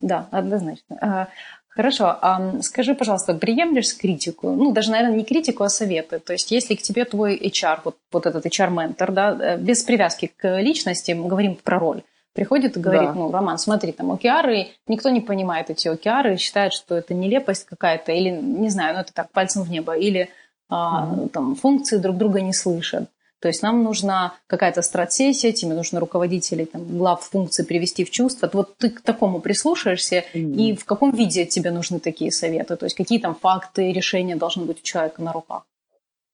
Да, 0.01 0.29
однозначно. 0.31 1.29
Хорошо, 1.71 2.19
а 2.21 2.61
скажи, 2.63 2.95
пожалуйста, 2.95 3.33
приемлешь 3.35 3.97
критику? 3.97 4.51
Ну, 4.51 4.73
даже, 4.73 4.91
наверное, 4.91 5.17
не 5.17 5.25
критику, 5.25 5.63
а 5.63 5.69
советы. 5.69 6.19
То 6.19 6.33
есть, 6.33 6.51
если 6.51 6.75
к 6.75 6.83
тебе 6.83 7.05
твой 7.05 7.37
HR, 7.37 7.81
вот, 7.85 7.97
вот 8.11 8.27
этот 8.27 8.45
HR-ментор, 8.45 9.13
да, 9.13 9.39
э, 9.41 9.57
без 9.57 9.85
привязки 9.85 10.33
к 10.37 10.59
личности, 10.61 11.13
мы 11.13 11.29
говорим 11.29 11.57
про 11.63 11.79
роль, 11.79 12.03
приходит 12.35 12.77
и 12.77 12.81
говорит, 12.81 13.11
да. 13.11 13.15
ну, 13.15 13.31
Роман, 13.31 13.57
смотри, 13.59 13.93
там 13.93 14.11
океары, 14.11 14.69
никто 14.89 15.11
не 15.11 15.21
понимает 15.21 15.71
эти 15.71 15.87
океары, 15.87 16.39
считает, 16.39 16.73
что 16.73 16.97
это 16.97 17.15
нелепость 17.15 17.67
какая-то, 17.67 18.11
или, 18.11 18.31
не 18.31 18.69
знаю, 18.69 18.95
ну, 18.95 19.01
это 19.03 19.13
так, 19.13 19.31
пальцем 19.31 19.63
в 19.63 19.71
небо, 19.71 19.97
или 19.97 20.29
а, 20.69 21.07
mm-hmm. 21.07 21.29
там 21.29 21.55
функции 21.55 21.99
друг 21.99 22.17
друга 22.17 22.41
не 22.41 22.53
слышат. 22.53 23.09
То 23.41 23.49
есть 23.49 23.63
нам 23.63 23.83
нужна 23.83 24.35
какая-то 24.47 24.83
стратсессия, 24.83 25.53
тебе 25.53 25.75
нужно 25.75 25.99
руководителей, 25.99 26.67
там, 26.67 26.85
глав 26.85 27.23
функций 27.23 27.65
привести 27.65 28.05
в 28.05 28.11
чувство. 28.11 28.51
Вот 28.53 28.77
ты 28.77 28.91
к 28.91 29.01
такому 29.01 29.41
прислушаешься, 29.41 30.25
mm-hmm. 30.35 30.55
и 30.55 30.77
в 30.77 30.85
каком 30.85 31.11
виде 31.13 31.47
тебе 31.47 31.71
нужны 31.71 32.01
такие 32.01 32.33
советы? 32.33 32.77
То 32.77 32.85
есть 32.87 32.97
какие 32.97 33.19
там 33.19 33.35
факты, 33.35 33.93
решения 33.93 34.37
должны 34.37 34.67
быть 34.67 34.81
у 34.81 34.85
человека 34.85 35.23
на 35.23 35.33
руках? 35.33 35.63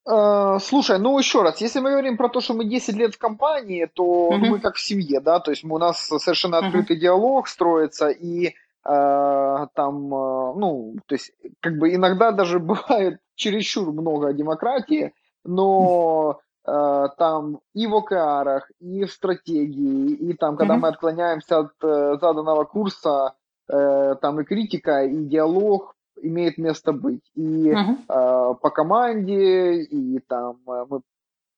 Э, 0.09 0.59
слушай, 0.61 0.99
ну 0.99 1.17
еще 1.19 1.43
раз, 1.43 1.61
если 1.61 1.79
мы 1.79 1.91
говорим 1.91 2.17
про 2.17 2.29
то, 2.29 2.41
что 2.41 2.55
мы 2.55 2.65
10 2.65 2.97
лет 2.97 3.15
в 3.15 3.19
компании, 3.19 3.89
то 3.93 4.31
uh-huh. 4.33 4.39
мы 4.39 4.61
как 4.61 4.75
в 4.75 4.81
семье, 4.81 5.21
да, 5.21 5.39
то 5.39 5.53
есть 5.53 5.65
у 5.65 5.79
нас 5.79 6.07
совершенно 6.07 6.59
открытый 6.59 6.97
uh-huh. 6.97 7.01
диалог 7.01 7.49
строится, 7.49 8.09
и 8.09 8.47
э, 8.49 8.53
там, 8.85 10.15
э, 10.15 10.55
ну, 10.57 10.97
то 11.07 11.15
есть 11.15 11.33
как 11.61 11.79
бы 11.79 11.95
иногда 11.95 12.33
даже 12.33 12.59
бывает 12.61 13.19
чересчур 13.37 13.93
много 13.93 14.33
демократии, 14.33 15.13
но 15.45 16.41
там 16.67 17.61
и 17.75 17.87
в 17.87 17.95
ОКРах, 17.95 18.71
и 18.81 19.05
в 19.05 19.13
стратегии, 19.13 20.15
и 20.15 20.33
там, 20.35 20.57
когда 20.57 20.75
uh-huh. 20.75 20.81
мы 20.81 20.89
отклоняемся 20.89 21.59
от 21.61 21.73
э, 21.83 22.19
заданного 22.21 22.65
курса, 22.65 23.35
э, 23.69 24.17
там 24.21 24.41
и 24.41 24.45
критика, 24.45 25.05
и 25.05 25.25
диалог 25.25 25.95
имеет 26.23 26.59
место 26.59 26.93
быть. 26.93 27.23
И 27.35 27.71
uh-huh. 27.71 27.97
э, 28.09 28.55
по 28.61 28.71
команде, 28.71 29.83
и 29.83 30.19
там 30.21 30.59
э, 30.67 30.87
мы 30.89 31.01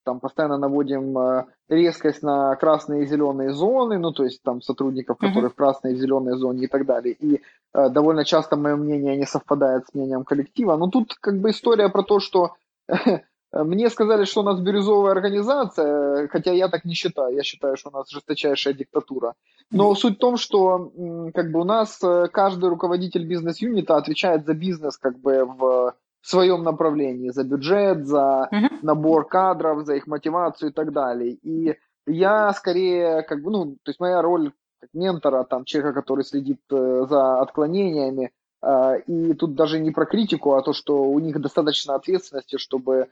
там 0.05 0.21
постоянно 0.21 0.57
наводим 0.57 1.19
э, 1.19 1.47
резкость 1.69 2.23
на 2.23 2.57
красные 2.57 3.03
и 3.03 3.07
зеленые 3.07 3.53
зоны, 3.53 3.99
ну, 3.99 4.13
то 4.13 4.25
есть 4.25 4.43
там 4.43 4.63
сотрудников, 4.63 5.19
которые 5.19 5.51
uh-huh. 5.51 5.53
в 5.53 5.55
красной 5.55 5.93
и 5.93 5.97
зеленой 5.97 6.37
зоне 6.37 6.65
и 6.65 6.67
так 6.67 6.87
далее. 6.87 7.15
И 7.15 7.43
э, 7.75 7.89
довольно 7.91 8.25
часто 8.25 8.57
мое 8.57 8.77
мнение 8.77 9.17
не 9.17 9.27
совпадает 9.27 9.87
с 9.87 9.95
мнением 9.95 10.25
коллектива. 10.25 10.77
Но 10.77 10.89
тут 10.89 11.15
как 11.21 11.39
бы 11.39 11.51
история 11.51 11.89
про 11.89 12.03
то, 12.03 12.21
что 12.21 12.55
мне 13.53 13.89
сказали, 13.89 14.25
что 14.25 14.41
у 14.41 14.45
нас 14.45 14.61
бирюзовая 14.61 15.13
организация, 15.13 16.29
хотя 16.29 16.53
я 16.53 16.69
так 16.69 16.85
не 16.85 16.95
считаю. 16.95 17.35
Я 17.35 17.43
считаю, 17.43 17.77
что 17.77 17.91
у 17.91 17.93
нас 17.93 18.11
жесточайшая 18.11 18.75
диктатура. 18.75 19.35
Но 19.71 19.95
суть 19.95 20.17
в 20.17 20.21
том, 20.21 20.37
что 20.37 20.93
как 21.35 21.51
бы 21.51 21.61
у 21.61 21.65
нас 21.65 21.99
э, 22.03 22.29
каждый 22.31 22.69
руководитель 22.69 23.27
бизнес-юнита 23.27 23.97
отвечает 23.97 24.45
за 24.45 24.55
бизнес 24.55 24.99
как 24.99 25.19
бы 25.19 25.45
в 25.45 25.95
своем 26.21 26.63
направлении, 26.63 27.31
за 27.31 27.45
бюджет, 27.45 28.07
за 28.07 28.51
набор 28.83 29.27
кадров, 29.27 29.87
за 29.87 29.95
их 29.95 30.07
мотивацию 30.07 30.71
и 30.71 30.73
так 30.73 30.93
далее. 30.93 31.33
И 31.43 31.77
я 32.07 32.53
скорее, 32.53 33.23
как 33.23 33.43
бы, 33.43 33.51
ну, 33.51 33.65
то 33.83 33.91
есть 33.91 34.01
моя 34.01 34.21
роль 34.23 34.53
как 34.81 34.91
ментора, 34.93 35.45
там, 35.45 35.65
человека, 35.65 36.01
который 36.01 36.25
следит 36.25 36.61
э, 36.71 37.07
за 37.09 37.41
отклонениями, 37.41 38.31
э, 38.63 39.01
и 39.07 39.35
тут 39.35 39.55
даже 39.55 39.81
не 39.81 39.91
про 39.91 40.07
критику, 40.07 40.55
а 40.55 40.63
то, 40.63 40.73
что 40.73 41.03
у 41.05 41.19
них 41.19 41.41
достаточно 41.41 41.95
ответственности, 41.95 42.59
чтобы 42.59 43.09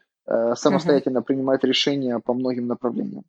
самостоятельно 0.55 1.23
принимать 1.23 1.65
решения 1.65 2.19
по 2.19 2.35
многим 2.35 2.67
направлениям. 2.67 3.25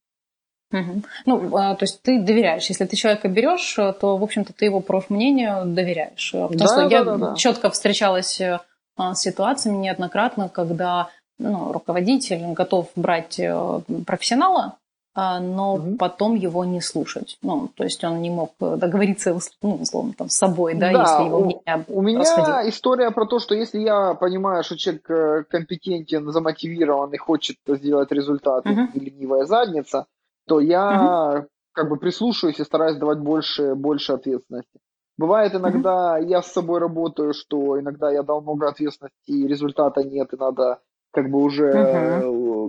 Угу. 0.71 1.01
Ну, 1.25 1.57
а, 1.57 1.75
то 1.75 1.83
есть 1.83 2.01
ты 2.01 2.19
доверяешь. 2.19 2.67
Если 2.67 2.85
ты 2.85 2.95
человека 2.95 3.29
берешь, 3.29 3.73
то, 3.75 4.17
в 4.17 4.23
общем-то, 4.23 4.53
ты 4.53 4.65
его 4.65 4.81
профмнению 4.81 5.65
доверяешь. 5.65 6.31
Потому 6.31 6.57
да, 6.57 6.65
что 6.65 6.75
да, 6.75 6.87
я 6.87 7.03
да, 7.03 7.17
да. 7.17 7.35
четко 7.35 7.69
встречалась 7.69 8.41
э, 8.41 8.59
с 8.97 9.19
ситуациями 9.19 9.77
неоднократно, 9.77 10.49
когда 10.49 11.09
ну, 11.39 11.71
руководитель 11.71 12.53
готов 12.53 12.89
брать 12.95 13.39
э, 13.39 13.79
профессионала, 14.05 14.63
а, 14.63 14.73
но 15.17 15.73
угу. 15.73 15.95
потом 15.97 16.35
его 16.35 16.63
не 16.63 16.79
слушать. 16.79 17.39
Ну, 17.41 17.69
то 17.75 17.83
есть 17.83 18.03
он 18.03 18.21
не 18.21 18.29
мог 18.29 18.51
договориться, 18.59 19.35
ну, 19.63 19.75
условно, 19.81 20.13
там, 20.15 20.29
с 20.29 20.37
собой, 20.37 20.75
да, 20.75 20.91
да 20.91 21.01
если 21.01 21.25
его 21.25 21.39
мнение 21.39 21.85
У 21.87 22.01
меня 22.03 22.19
расходило. 22.19 22.69
история 22.69 23.09
про 23.09 23.25
то, 23.25 23.39
что 23.39 23.55
если 23.55 23.79
я 23.79 24.13
понимаю, 24.13 24.63
что 24.63 24.77
человек 24.77 25.09
э, 25.09 25.43
компетентен, 25.49 26.31
замотивирован 26.31 27.11
и 27.13 27.17
хочет 27.17 27.57
сделать 27.67 28.11
результат, 28.11 28.67
угу. 28.67 28.81
и 28.93 28.99
ленивая 28.99 29.45
задница, 29.45 30.05
то 30.47 30.59
я 30.59 31.39
угу. 31.39 31.47
как 31.71 31.89
бы 31.89 31.97
прислушиваюсь 31.97 32.59
и 32.59 32.63
стараюсь 32.63 32.97
давать 32.97 33.17
больше, 33.17 33.73
больше 33.73 34.13
ответственности. 34.13 34.79
Бывает 35.17 35.55
иногда 35.55 36.17
угу. 36.19 36.27
я 36.27 36.43
с 36.43 36.51
собой 36.51 36.79
работаю, 36.79 37.33
что 37.33 37.79
иногда 37.79 38.11
я 38.11 38.21
дал 38.21 38.41
много 38.41 38.69
ответственности 38.69 39.31
и 39.31 39.47
результата 39.47 40.03
нет, 40.03 40.31
и 40.31 40.37
надо 40.37 40.77
как 41.11 41.31
бы 41.31 41.41
уже 41.41 41.71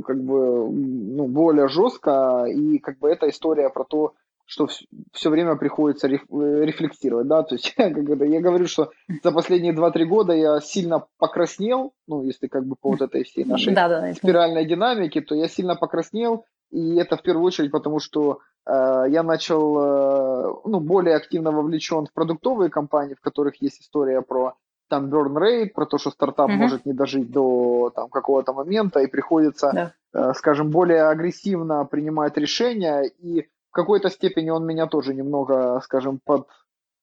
как 0.02 0.22
бы 0.22 0.70
ну, 0.70 1.26
более 1.26 1.68
жестко, 1.68 2.46
и 2.46 2.78
как 2.78 2.98
бы 2.98 3.08
эта 3.08 3.28
история 3.28 3.70
про 3.70 3.84
то, 3.84 4.14
что 4.48 4.66
все 5.12 5.28
время 5.28 5.56
приходится 5.56 6.08
рефлексировать, 6.08 7.28
да, 7.28 7.42
то 7.42 7.54
есть 7.54 7.74
как 7.76 7.96
это, 7.96 8.24
я 8.24 8.40
говорю, 8.40 8.66
что 8.66 8.90
за 9.22 9.30
последние 9.30 9.74
2-3 9.74 10.04
года 10.04 10.32
я 10.32 10.60
сильно 10.60 11.06
покраснел, 11.18 11.92
ну, 12.06 12.22
если 12.22 12.46
как 12.46 12.64
бы 12.64 12.74
по 12.80 12.90
вот 12.90 13.02
этой 13.02 13.24
всей 13.24 13.44
нашей 13.44 13.74
да, 13.74 13.88
да, 13.88 14.14
спиральной 14.14 14.64
динамике, 14.64 15.20
то 15.20 15.34
я 15.34 15.48
сильно 15.48 15.76
покраснел, 15.76 16.46
и 16.70 16.96
это 16.96 17.16
в 17.16 17.22
первую 17.22 17.44
очередь 17.44 17.70
потому, 17.70 18.00
что 18.00 18.40
э, 18.66 19.04
я 19.08 19.22
начал 19.22 19.78
э, 19.78 20.54
ну, 20.64 20.80
более 20.80 21.16
активно 21.16 21.50
вовлечен 21.50 22.06
в 22.06 22.12
продуктовые 22.12 22.70
компании, 22.70 23.14
в 23.14 23.20
которых 23.20 23.60
есть 23.60 23.82
история 23.82 24.22
про 24.22 24.54
там 24.88 25.12
burn 25.12 25.34
rate, 25.36 25.70
про 25.70 25.86
то, 25.86 25.98
что 25.98 26.10
стартап 26.10 26.50
mm-hmm. 26.50 26.56
может 26.56 26.86
не 26.86 26.92
дожить 26.92 27.30
до 27.30 27.90
там, 27.94 28.08
какого-то 28.08 28.52
момента, 28.52 29.00
и 29.00 29.06
приходится, 29.06 29.94
yeah. 30.14 30.30
э, 30.30 30.34
скажем, 30.34 30.70
более 30.70 31.04
агрессивно 31.04 31.84
принимать 31.84 32.36
решения, 32.36 33.02
и 33.02 33.42
в 33.42 33.72
какой-то 33.72 34.10
степени 34.10 34.50
он 34.50 34.66
меня 34.66 34.86
тоже 34.86 35.14
немного, 35.14 35.80
скажем, 35.84 36.20
под, 36.24 36.48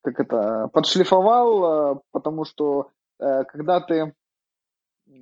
как 0.04 0.19
это, 0.19 0.69
подшлифовал, 0.74 1.95
э, 1.95 2.00
потому 2.12 2.45
что 2.45 2.89
э, 3.19 3.43
когда 3.45 3.80
ты 3.80 4.13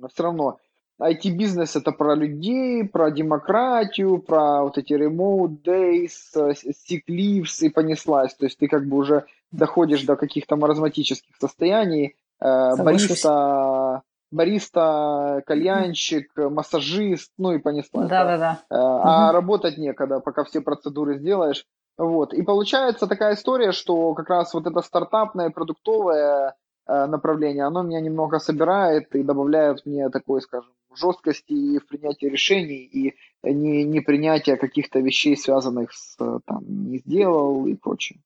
все 0.08 0.22
равно 0.22 0.58
IT-бизнес 1.00 1.76
это 1.76 1.92
про 1.92 2.14
людей, 2.14 2.84
про 2.84 3.10
демократию, 3.10 4.18
про 4.18 4.62
вот 4.62 4.78
эти 4.78 4.92
remote 4.92 5.62
days, 5.62 6.10
sick 6.34 7.02
leaves 7.08 7.60
и 7.60 7.68
понеслась. 7.68 8.34
То 8.34 8.44
есть 8.44 8.58
ты 8.58 8.68
как 8.68 8.86
бы 8.86 8.96
уже 8.98 9.24
доходишь 9.50 10.04
до 10.04 10.16
каких-то 10.16 10.56
маразматических 10.56 11.36
состояний. 11.36 12.16
Э, 12.40 12.76
бариста, 12.76 14.02
бариста, 14.30 15.42
кальянщик, 15.46 16.30
массажист, 16.36 17.32
ну 17.38 17.52
и 17.52 17.58
понеслась. 17.58 18.08
Да, 18.08 18.24
да, 18.24 18.38
да. 18.38 18.62
А 18.70 19.28
угу. 19.28 19.34
работать 19.34 19.78
некогда, 19.78 20.20
пока 20.20 20.44
все 20.44 20.60
процедуры 20.60 21.18
сделаешь. 21.18 21.64
Вот. 21.96 22.34
И 22.34 22.42
получается 22.42 23.06
такая 23.06 23.34
история, 23.34 23.72
что 23.72 24.14
как 24.14 24.28
раз 24.28 24.52
вот 24.52 24.66
это 24.66 24.80
стартапное, 24.80 25.50
продуктовое 25.50 26.54
э, 26.86 27.06
направление, 27.06 27.64
оно 27.64 27.82
меня 27.82 28.00
немного 28.00 28.40
собирает 28.40 29.14
и 29.14 29.22
добавляет 29.22 29.86
мне 29.86 30.08
такой, 30.10 30.42
скажем, 30.42 30.72
жесткости 30.96 31.78
в 31.78 31.86
принятии 31.86 32.26
решений 32.26 32.84
и 32.84 33.14
не, 33.42 33.84
не 33.84 34.00
принятия 34.00 34.56
каких-то 34.56 35.00
вещей, 35.00 35.36
связанных 35.36 35.92
с 35.92 36.16
там, 36.16 36.64
не 36.66 36.98
сделал 36.98 37.66
и 37.66 37.74
прочее. 37.74 38.20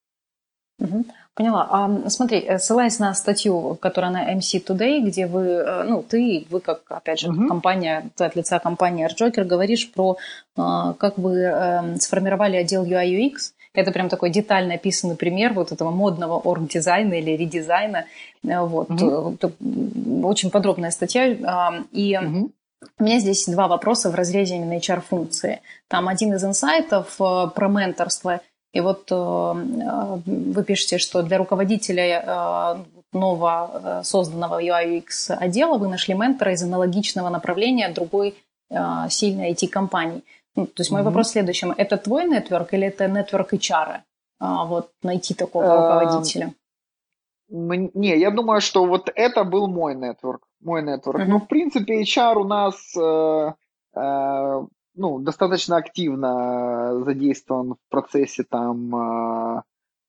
Угу. 0.79 1.05
Поняла. 1.35 1.69
А, 1.71 2.09
смотри, 2.09 2.41
э, 2.41 2.59
ссылаясь 2.59 2.99
на 2.99 3.15
статью, 3.15 3.77
которая 3.81 4.11
на 4.11 4.35
MC 4.35 4.65
Today, 4.65 5.01
где 5.01 5.27
вы, 5.27 5.43
э, 5.43 5.85
ну, 5.85 6.03
ты, 6.03 6.47
вы 6.51 6.61
как, 6.61 6.83
опять 6.89 7.21
же, 7.21 7.31
угу. 7.31 7.47
компания, 7.47 8.11
ты 8.17 8.25
от 8.25 8.37
лица 8.37 8.59
компании 8.59 9.07
AirJoker 9.07 9.45
говоришь 9.45 9.91
про, 9.93 10.17
а, 10.57 10.95
как 10.95 11.17
вы 11.19 11.43
эм, 11.43 12.01
сформировали 12.01 12.57
отдел 12.57 12.85
UI 12.85 13.07
UX, 13.07 13.53
это 13.73 13.93
прям 13.93 14.09
такой 14.09 14.31
детально 14.31 14.75
описанный 14.75 15.15
пример 15.15 15.53
вот 15.53 15.71
этого 15.71 15.91
модного 15.91 16.39
орг-дизайна 16.39 17.15
или 17.15 17.37
редизайна. 17.37 18.07
Э, 18.45 18.61
вот. 18.61 18.91
Угу. 18.91 20.27
Очень 20.27 20.51
подробная 20.51 20.91
статья. 20.91 21.27
И 21.93 22.19
угу. 22.19 22.51
у 22.99 23.05
меня 23.05 23.21
здесь 23.21 23.47
два 23.47 23.69
вопроса 23.69 24.11
в 24.11 24.17
разрезе 24.17 24.57
именно 24.57 24.77
HR-функции. 24.79 25.61
Там 25.87 26.09
один 26.09 26.35
из 26.35 26.45
инсайтов 26.45 27.17
про 27.17 27.69
менторство– 27.69 28.41
и 28.73 28.81
вот 28.81 29.11
э, 29.11 29.15
э, 29.15 30.19
вы 30.27 30.65
пишете, 30.65 30.99
что 30.99 31.23
для 31.23 31.39
руководителя 31.39 32.05
э, 32.05 32.77
нового 33.13 34.03
созданного 34.05 34.63
UI 34.63 34.99
UX 34.99 35.31
отдела 35.31 35.79
вы 35.79 35.89
нашли 35.89 36.15
ментора 36.15 36.53
из 36.53 36.63
аналогичного 36.63 37.31
направления 37.31 37.89
другой 37.89 38.35
сильной 39.09 39.53
IT-компании. 39.53 40.23
Ну, 40.55 40.67
то 40.67 40.83
есть 40.83 40.91
мой 40.91 41.01
mm-hmm. 41.01 41.05
вопрос 41.05 41.29
в 41.29 41.31
следующем. 41.31 41.73
Это 41.75 41.97
твой 41.97 42.27
нетворк 42.27 42.75
или 42.75 42.87
это 42.89 43.09
нетворк 43.09 43.55
HR? 43.55 44.01
Вот 44.41 44.91
найти 45.03 45.33
такого 45.33 45.65
руководителя. 45.75 46.53
Не, 47.49 48.19
я 48.19 48.31
думаю, 48.31 48.61
что 48.61 48.85
вот 48.85 49.11
это 49.15 49.45
был 49.45 49.69
мой 49.69 49.95
нетворк. 49.95 50.43
Мой 50.61 50.83
нетворк. 50.83 51.23
Mm-hmm. 51.23 51.29
Ну, 51.29 51.39
в 51.39 51.47
принципе, 51.47 52.03
HR 52.03 52.35
у 52.35 52.45
нас 52.45 52.95
ну, 54.99 55.19
достаточно 55.21 55.77
активно 55.77 57.03
задействован 57.05 57.75
в 57.75 57.91
процессе 57.91 58.43
там 58.43 58.95
а, 58.95 59.63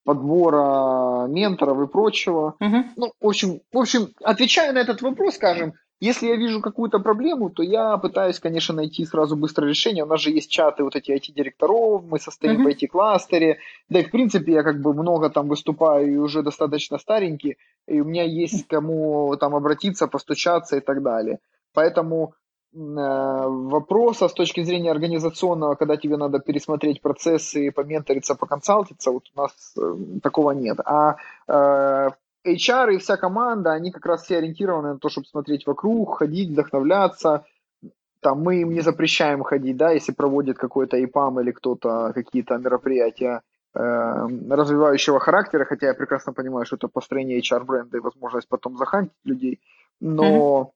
подбора 0.04 1.26
менторов 1.28 1.80
и 1.80 1.90
прочего. 1.90 2.56
Угу. 2.60 2.76
Ну, 2.96 3.12
в 3.20 3.26
общем, 3.26 3.60
в 3.72 3.78
общем, 3.78 4.08
отвечая 4.22 4.72
на 4.72 4.78
этот 4.78 5.00
вопрос, 5.02 5.36
скажем, 5.36 5.74
если 6.00 6.28
я 6.28 6.36
вижу 6.36 6.60
какую-то 6.62 6.98
проблему, 6.98 7.50
то 7.50 7.62
я 7.62 7.96
пытаюсь, 7.98 8.40
конечно, 8.40 8.74
найти 8.74 9.04
сразу 9.04 9.36
быстрое 9.36 9.68
решение. 9.68 10.04
У 10.04 10.08
нас 10.08 10.20
же 10.20 10.30
есть 10.30 10.50
чаты 10.50 10.82
вот 10.82 10.96
эти 10.96 11.10
IT-директоров, 11.12 12.04
мы 12.06 12.18
состоим 12.18 12.66
uh-huh. 12.66 12.72
в 12.72 12.84
IT-кластере. 12.84 13.58
Да 13.90 14.00
и, 14.00 14.04
в 14.04 14.10
принципе, 14.10 14.52
я 14.52 14.62
как 14.62 14.80
бы 14.80 14.94
много 14.94 15.28
там 15.28 15.48
выступаю 15.48 16.12
и 16.12 16.16
уже 16.16 16.42
достаточно 16.42 16.96
старенький, 16.98 17.58
и 17.86 18.00
у 18.00 18.04
меня 18.04 18.24
есть 18.24 18.66
кому 18.66 19.36
там 19.38 19.54
обратиться, 19.54 20.08
постучаться 20.08 20.78
и 20.78 20.80
так 20.80 21.02
далее. 21.02 21.38
Поэтому 21.74 22.32
Э, 22.32 22.39
вопроса 22.72 24.28
с 24.28 24.32
точки 24.32 24.62
зрения 24.62 24.90
организационного, 24.90 25.74
когда 25.74 25.96
тебе 25.96 26.16
надо 26.16 26.38
пересмотреть 26.38 27.00
процессы, 27.00 27.72
поменториться, 27.72 28.34
поконсалтиться, 28.34 29.10
вот 29.10 29.24
у 29.34 29.40
нас 29.40 29.74
э, 29.76 29.96
такого 30.22 30.52
нет. 30.52 30.78
А 30.84 31.16
э, 31.48 32.10
HR 32.46 32.94
и 32.94 32.98
вся 32.98 33.16
команда, 33.16 33.72
они 33.72 33.90
как 33.90 34.06
раз 34.06 34.22
все 34.22 34.38
ориентированы 34.38 34.92
на 34.92 34.98
то, 34.98 35.08
чтобы 35.08 35.26
смотреть 35.26 35.66
вокруг, 35.66 36.18
ходить, 36.18 36.50
вдохновляться. 36.50 37.44
Там 38.20 38.42
мы 38.42 38.60
им 38.60 38.70
не 38.70 38.82
запрещаем 38.82 39.42
ходить, 39.42 39.76
да, 39.76 39.90
если 39.90 40.12
проводит 40.12 40.56
какой-то 40.58 41.02
ИПАМ 41.02 41.40
или 41.40 41.50
кто-то 41.50 42.12
какие-то 42.14 42.56
мероприятия 42.58 43.42
э, 43.74 44.26
развивающего 44.48 45.18
характера, 45.18 45.64
хотя 45.64 45.88
я 45.88 45.94
прекрасно 45.94 46.32
понимаю, 46.32 46.66
что 46.66 46.76
это 46.76 46.86
построение 46.86 47.40
HR-бренда 47.40 47.96
и 47.96 48.00
возможность 48.00 48.48
потом 48.48 48.76
захантить 48.76 49.18
людей, 49.24 49.60
но 50.00 50.72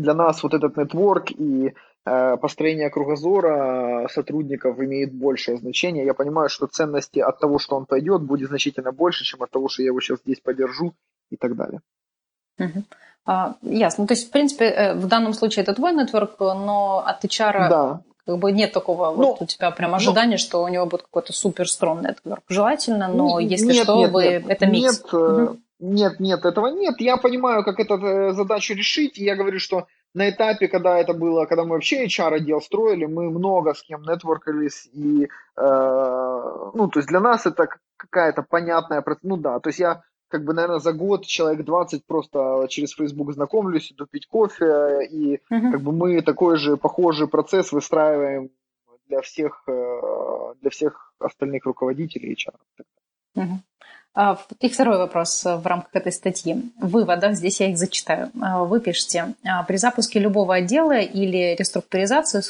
для 0.00 0.14
нас 0.14 0.42
вот 0.42 0.54
этот 0.54 0.76
нетворк 0.76 1.30
и 1.30 1.74
э, 2.04 2.36
построение 2.36 2.90
кругозора 2.90 4.08
сотрудников 4.10 4.78
имеет 4.78 5.12
большее 5.12 5.56
значение. 5.56 6.04
Я 6.04 6.14
понимаю, 6.14 6.48
что 6.48 6.66
ценности 6.66 7.18
от 7.18 7.38
того, 7.38 7.58
что 7.58 7.76
он 7.76 7.86
пойдет, 7.86 8.22
будет 8.22 8.48
значительно 8.48 8.92
больше, 8.92 9.24
чем 9.24 9.42
от 9.42 9.50
того, 9.50 9.68
что 9.68 9.82
я 9.82 9.88
его 9.88 10.00
сейчас 10.00 10.20
здесь 10.20 10.40
подержу 10.40 10.94
и 11.30 11.36
так 11.36 11.56
далее. 11.56 11.80
Угу. 12.58 12.84
А, 13.26 13.54
ясно. 13.62 14.02
Ну, 14.02 14.08
то 14.08 14.14
есть, 14.14 14.28
в 14.28 14.30
принципе, 14.30 14.66
э, 14.66 14.94
в 14.94 15.06
данном 15.06 15.32
случае 15.32 15.62
это 15.62 15.74
твой 15.74 15.94
нетворк, 15.94 16.38
но 16.38 17.02
от 17.06 17.24
HR 17.24 17.68
да. 17.68 18.00
как 18.26 18.38
бы 18.38 18.52
нет 18.52 18.72
такого 18.72 19.10
ну, 19.10 19.30
вот 19.30 19.42
у 19.42 19.46
тебя 19.46 19.70
прям 19.70 19.92
ну, 19.92 19.96
ожидания, 19.96 20.32
ну, 20.32 20.38
что 20.38 20.62
у 20.62 20.68
него 20.68 20.84
будет 20.84 21.02
какой-то 21.02 21.32
супер 21.32 21.68
строн 21.68 22.02
нетворк. 22.02 22.42
Желательно, 22.48 23.08
но 23.08 23.40
нет, 23.40 23.52
если 23.52 23.72
что, 23.82 23.96
нет, 23.96 24.12
вы 24.12 24.24
нет, 24.24 24.44
это 24.48 24.66
микс. 24.66 25.02
Нет, 25.04 25.14
угу. 25.14 25.58
Нет, 25.80 26.20
нет, 26.20 26.44
этого 26.44 26.68
нет. 26.68 27.00
Я 27.00 27.16
понимаю, 27.16 27.64
как 27.64 27.80
эту 27.80 27.94
э, 27.94 28.32
задачу 28.32 28.74
решить. 28.74 29.18
И 29.18 29.24
я 29.24 29.36
говорю, 29.36 29.58
что 29.58 29.86
на 30.14 30.30
этапе, 30.30 30.68
когда 30.68 30.98
это 30.98 31.12
было, 31.12 31.46
когда 31.46 31.64
мы 31.64 31.70
вообще 31.70 32.06
HR-отдел 32.06 32.60
строили, 32.60 33.06
мы 33.06 33.30
много 33.30 33.74
с 33.74 33.82
кем 33.82 34.02
нетворкались. 34.02 34.88
И, 34.92 35.24
э, 35.24 36.70
ну, 36.74 36.88
то 36.88 36.98
есть 37.00 37.08
для 37.08 37.20
нас 37.20 37.46
это 37.46 37.68
какая-то 37.96 38.42
понятная... 38.42 39.04
Ну 39.22 39.36
да, 39.36 39.58
то 39.60 39.68
есть 39.68 39.80
я 39.80 40.02
как 40.28 40.44
бы, 40.44 40.52
наверное, 40.52 40.80
за 40.80 40.92
год 40.92 41.26
человек 41.26 41.64
20 41.64 42.06
просто 42.06 42.66
через 42.68 42.92
Facebook 42.92 43.32
знакомлюсь, 43.32 43.92
иду 43.92 44.06
пить 44.06 44.26
кофе, 44.26 45.06
и 45.08 45.36
uh-huh. 45.36 45.70
как 45.72 45.80
бы 45.80 45.92
мы 45.92 46.22
такой 46.22 46.56
же 46.56 46.76
похожий 46.76 47.28
процесс 47.28 47.70
выстраиваем 47.70 48.50
для 49.06 49.20
всех, 49.20 49.62
э, 49.68 50.54
для 50.60 50.70
всех 50.70 51.14
остальных 51.20 51.64
руководителей 51.66 52.34
HR. 52.34 52.54
Uh-huh. 53.36 53.58
А, 54.14 54.38
и 54.60 54.68
второй 54.68 54.98
вопрос 54.98 55.44
в 55.44 55.66
рамках 55.66 55.90
этой 55.94 56.12
статьи. 56.12 56.70
В 56.80 56.88
выводах, 56.88 57.34
здесь 57.34 57.60
я 57.60 57.70
их 57.70 57.76
зачитаю. 57.76 58.30
А, 58.40 58.64
вы 58.64 58.80
пишете, 58.80 59.34
«А, 59.44 59.64
при 59.64 59.76
запуске 59.76 60.20
любого 60.20 60.54
отдела 60.54 60.98
или 60.98 61.56
реструктуризации 61.58 62.40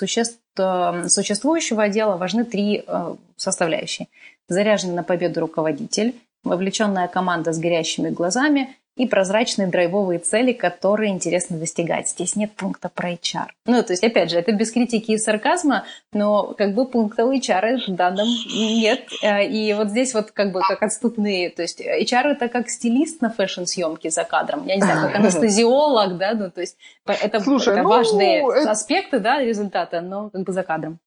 э, 0.58 1.08
существующего 1.08 1.84
отдела 1.84 2.16
важны 2.16 2.44
три 2.44 2.84
э, 2.86 3.14
составляющие. 3.36 4.08
Заряженный 4.48 4.94
на 4.94 5.02
победу 5.02 5.40
руководитель, 5.40 6.14
вовлеченная 6.42 7.08
команда 7.08 7.52
с 7.52 7.58
горящими 7.58 8.10
глазами 8.10 8.76
и 8.96 9.06
прозрачные 9.06 9.68
драйвовые 9.68 10.20
цели, 10.20 10.52
которые 10.52 11.10
интересно 11.10 11.58
достигать. 11.58 12.08
Здесь 12.08 12.36
нет 12.36 12.52
пункта 12.52 12.88
про 12.88 13.12
HR. 13.12 13.48
Ну, 13.66 13.82
то 13.82 13.92
есть, 13.92 14.04
опять 14.04 14.30
же, 14.30 14.38
это 14.38 14.52
без 14.52 14.70
критики 14.70 15.12
и 15.12 15.18
сарказма, 15.18 15.84
но 16.12 16.54
как 16.56 16.74
бы 16.74 16.86
пункта 16.86 17.24
у 17.24 17.32
HR 17.32 17.78
в 17.88 17.94
данном 17.94 18.28
нет. 18.54 19.08
Э, 19.22 19.44
и 19.44 19.72
вот 19.74 19.90
здесь 19.90 20.14
вот 20.14 20.30
как 20.30 20.52
бы 20.52 20.60
как 20.60 20.82
отступные. 20.82 21.50
То 21.50 21.62
есть 21.62 21.80
HR 21.80 22.32
это 22.32 22.48
как 22.48 22.68
стилист 22.68 23.20
на 23.20 23.30
фэшн-съемке 23.30 24.10
за 24.10 24.24
кадром. 24.24 24.66
Я 24.66 24.76
не 24.76 24.82
знаю, 24.82 25.08
как 25.08 25.16
анестезиолог, 25.20 26.16
да, 26.16 26.34
ну, 26.34 26.50
то 26.50 26.60
есть 26.60 26.76
это, 27.06 27.40
Слушай, 27.40 27.74
это 27.74 27.82
ну, 27.82 27.88
важные 27.88 28.42
это... 28.42 28.70
аспекты, 28.70 29.18
да, 29.18 29.40
результата, 29.40 30.00
но 30.00 30.30
как 30.30 30.42
бы 30.42 30.52
за 30.52 30.62
кадром. 30.62 31.00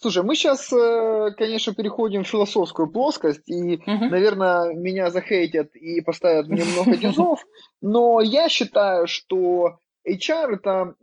Слушай, 0.00 0.22
мы 0.22 0.36
сейчас, 0.36 0.72
э, 0.72 1.30
конечно, 1.36 1.74
переходим 1.74 2.22
в 2.22 2.28
философскую 2.28 2.88
плоскость, 2.88 3.48
и, 3.48 3.76
uh-huh. 3.76 4.08
наверное, 4.08 4.72
меня 4.72 5.10
захейтят 5.10 5.74
и 5.74 6.00
поставят 6.00 6.46
мне 6.46 6.62
много 6.64 6.96
дизов, 6.96 7.44
но 7.80 8.20
я 8.20 8.48
считаю, 8.48 9.08
что 9.08 9.80
HR 10.08 10.54
это 10.54 10.94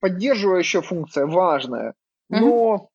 поддерживающая 0.00 0.80
функция, 0.80 1.26
важная, 1.26 1.94
но 2.30 2.88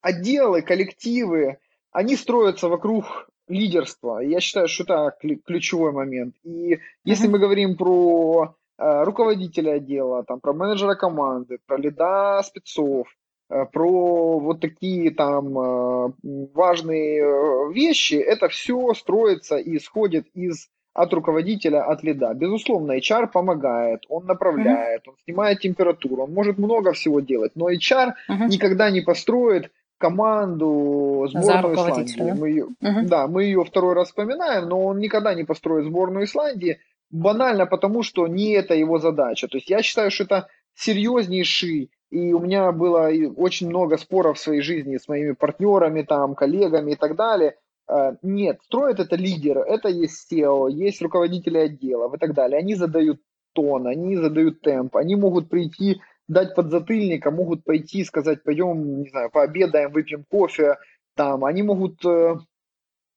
отделы, 0.00 0.62
коллективы, 0.62 1.58
они 1.92 2.16
строятся 2.16 2.68
вокруг 2.68 3.28
лидерства. 3.48 4.20
Я 4.20 4.40
считаю, 4.40 4.68
что 4.68 4.84
это 4.84 5.16
ключевой 5.44 5.92
момент. 5.92 6.34
И 6.44 6.78
если 7.04 7.28
мы 7.28 7.38
говорим 7.38 7.76
про 7.76 8.56
э, 8.78 9.04
руководителя 9.04 9.74
отдела, 9.74 10.24
там, 10.24 10.40
про 10.40 10.52
менеджера 10.52 10.94
команды, 10.94 11.58
про 11.66 11.76
лида 11.76 12.42
спецов, 12.42 13.06
про 13.48 14.38
вот 14.40 14.60
такие 14.60 15.10
там 15.12 15.58
э, 15.58 16.12
важные 16.54 17.22
э, 17.22 17.72
вещи, 17.72 18.14
это 18.14 18.48
все 18.48 18.92
строится 18.94 19.56
и 19.56 19.76
исходит 19.76 20.26
из 20.34 20.68
от 20.94 21.12
руководителя, 21.12 21.84
от 21.84 22.02
лида. 22.02 22.32
Безусловно, 22.34 22.98
HR 22.98 23.28
помогает, 23.30 24.04
он 24.08 24.24
направляет, 24.24 25.02
mm-hmm. 25.02 25.10
он 25.10 25.16
снимает 25.24 25.60
температуру, 25.60 26.24
он 26.24 26.32
может 26.32 26.58
много 26.58 26.92
всего 26.92 27.20
делать, 27.20 27.52
но 27.54 27.70
HR 27.70 28.14
mm-hmm. 28.28 28.48
никогда 28.48 28.90
не 28.90 29.02
построит 29.02 29.70
команду 29.98 31.28
сборную 31.30 31.74
Исландии. 31.74 32.14
Да? 32.18 32.34
Мы 32.34 32.48
ее, 32.48 32.66
uh 32.82 33.02
Да, 33.02 33.26
мы 33.28 33.44
ее 33.44 33.64
второй 33.64 33.94
раз 33.94 34.08
вспоминаем, 34.08 34.68
но 34.68 34.84
он 34.84 34.98
никогда 34.98 35.34
не 35.34 35.44
построит 35.44 35.84
сборную 35.84 36.24
Исландии, 36.24 36.78
банально 37.10 37.66
потому, 37.66 38.02
что 38.02 38.26
не 38.26 38.52
это 38.52 38.74
его 38.74 38.98
задача. 38.98 39.48
То 39.48 39.58
есть 39.58 39.70
я 39.70 39.82
считаю, 39.82 40.10
что 40.10 40.24
это 40.24 40.48
серьезнейший, 40.74 41.90
и 42.10 42.32
у 42.32 42.38
меня 42.40 42.72
было 42.72 43.10
очень 43.36 43.68
много 43.68 43.96
споров 43.96 44.38
в 44.38 44.40
своей 44.40 44.60
жизни 44.60 44.96
с 44.96 45.08
моими 45.08 45.32
партнерами, 45.32 46.02
там, 46.02 46.34
коллегами 46.34 46.92
и 46.92 46.96
так 46.96 47.16
далее. 47.16 47.56
Э, 47.88 48.16
нет, 48.22 48.60
строит 48.64 49.00
это 49.00 49.16
лидер, 49.16 49.58
это 49.58 49.88
есть 49.88 50.32
SEO, 50.32 50.70
есть 50.70 51.02
руководители 51.02 51.58
отделов 51.58 52.14
и 52.14 52.18
так 52.18 52.34
далее. 52.34 52.58
Они 52.58 52.74
задают 52.74 53.20
тон, 53.52 53.86
они 53.86 54.16
задают 54.16 54.60
темп, 54.60 54.96
они 54.96 55.16
могут 55.16 55.48
прийти, 55.48 56.00
дать 56.28 56.54
подзатыльник, 56.54 57.26
а 57.26 57.30
могут 57.30 57.64
пойти 57.64 58.04
сказать, 58.04 58.42
пойдем, 58.42 59.02
не 59.02 59.08
знаю, 59.08 59.30
пообедаем, 59.30 59.92
выпьем 59.92 60.24
кофе, 60.28 60.76
там, 61.14 61.44
они 61.44 61.62
могут, 61.62 62.04
э, 62.04 62.36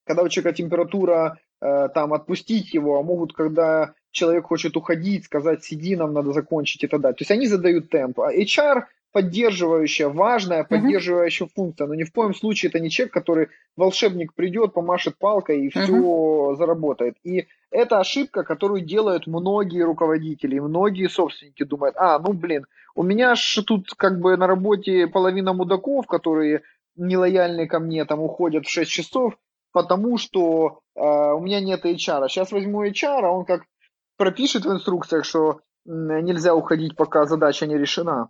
когда 0.06 0.23
у 0.23 0.30
человека 0.30 0.58
температура, 0.58 1.38
э, 1.62 1.89
там, 1.93 2.13
отпустить 2.13 2.73
его, 2.73 2.97
а 2.97 3.04
могут, 3.04 3.34
когда 3.34 3.93
человек 4.12 4.45
хочет 4.45 4.76
уходить, 4.78 5.26
сказать, 5.26 5.63
сиди, 5.63 5.95
нам 5.95 6.13
надо 6.13 6.34
закончить 6.34 6.84
и 6.84 6.88
так 6.88 7.02
далее. 7.02 7.15
То 7.15 7.22
есть 7.22 7.32
они 7.32 7.48
задают 7.48 7.89
темп. 7.89 8.19
А 8.19 8.34
HR 8.34 8.84
поддерживающая, 9.12 10.08
важная 10.08 10.63
поддерживающая 10.63 11.48
uh-huh. 11.48 11.52
функция, 11.56 11.88
но 11.88 11.95
ни 11.95 12.04
в 12.04 12.12
коем 12.12 12.34
случае 12.36 12.69
это 12.69 12.80
не 12.80 12.89
человек, 12.89 13.13
который 13.13 13.48
волшебник 13.76 14.34
придет, 14.34 14.74
помашет 14.74 15.17
палкой 15.17 15.65
и 15.65 15.69
все 15.69 15.88
uh-huh. 15.88 16.56
заработает. 16.56 17.15
И 17.24 17.48
это 17.72 18.00
ошибка, 18.00 18.43
которую 18.43 18.82
делают 18.82 19.26
многие 19.26 19.84
руководители, 19.84 20.60
многие 20.60 21.08
собственники 21.08 21.63
думают, 21.63 21.95
а, 21.98 22.19
ну 22.19 22.34
блин, 22.34 22.65
у 22.95 23.04
меня 23.04 23.36
ж 23.36 23.63
тут 23.65 23.93
как 23.95 24.19
бы 24.19 24.38
на 24.38 24.45
работе 24.45 25.08
половина 25.08 25.54
мудаков, 25.54 26.06
которые 26.06 26.62
нелояльны 26.95 27.67
ко 27.67 27.80
мне, 27.80 28.06
там 28.06 28.22
уходят 28.22 28.65
в 28.65 28.69
6 28.69 28.89
часов, 28.91 29.38
потому 29.72 30.17
что 30.17 30.82
э, 30.95 31.02
у 31.02 31.39
меня 31.39 31.62
нет 31.62 31.86
HR. 31.86 32.28
Сейчас 32.28 32.52
возьму 32.52 32.86
HR, 32.86 33.22
а 33.24 33.32
он 33.32 33.45
как 33.45 33.63
пропишет 34.19 34.65
в 34.65 34.71
инструкциях, 34.71 35.25
что 35.25 35.62
нельзя 35.86 36.53
уходить, 36.53 36.95
пока 36.95 37.25
задача 37.25 37.65
не 37.65 37.77
решена. 37.77 38.29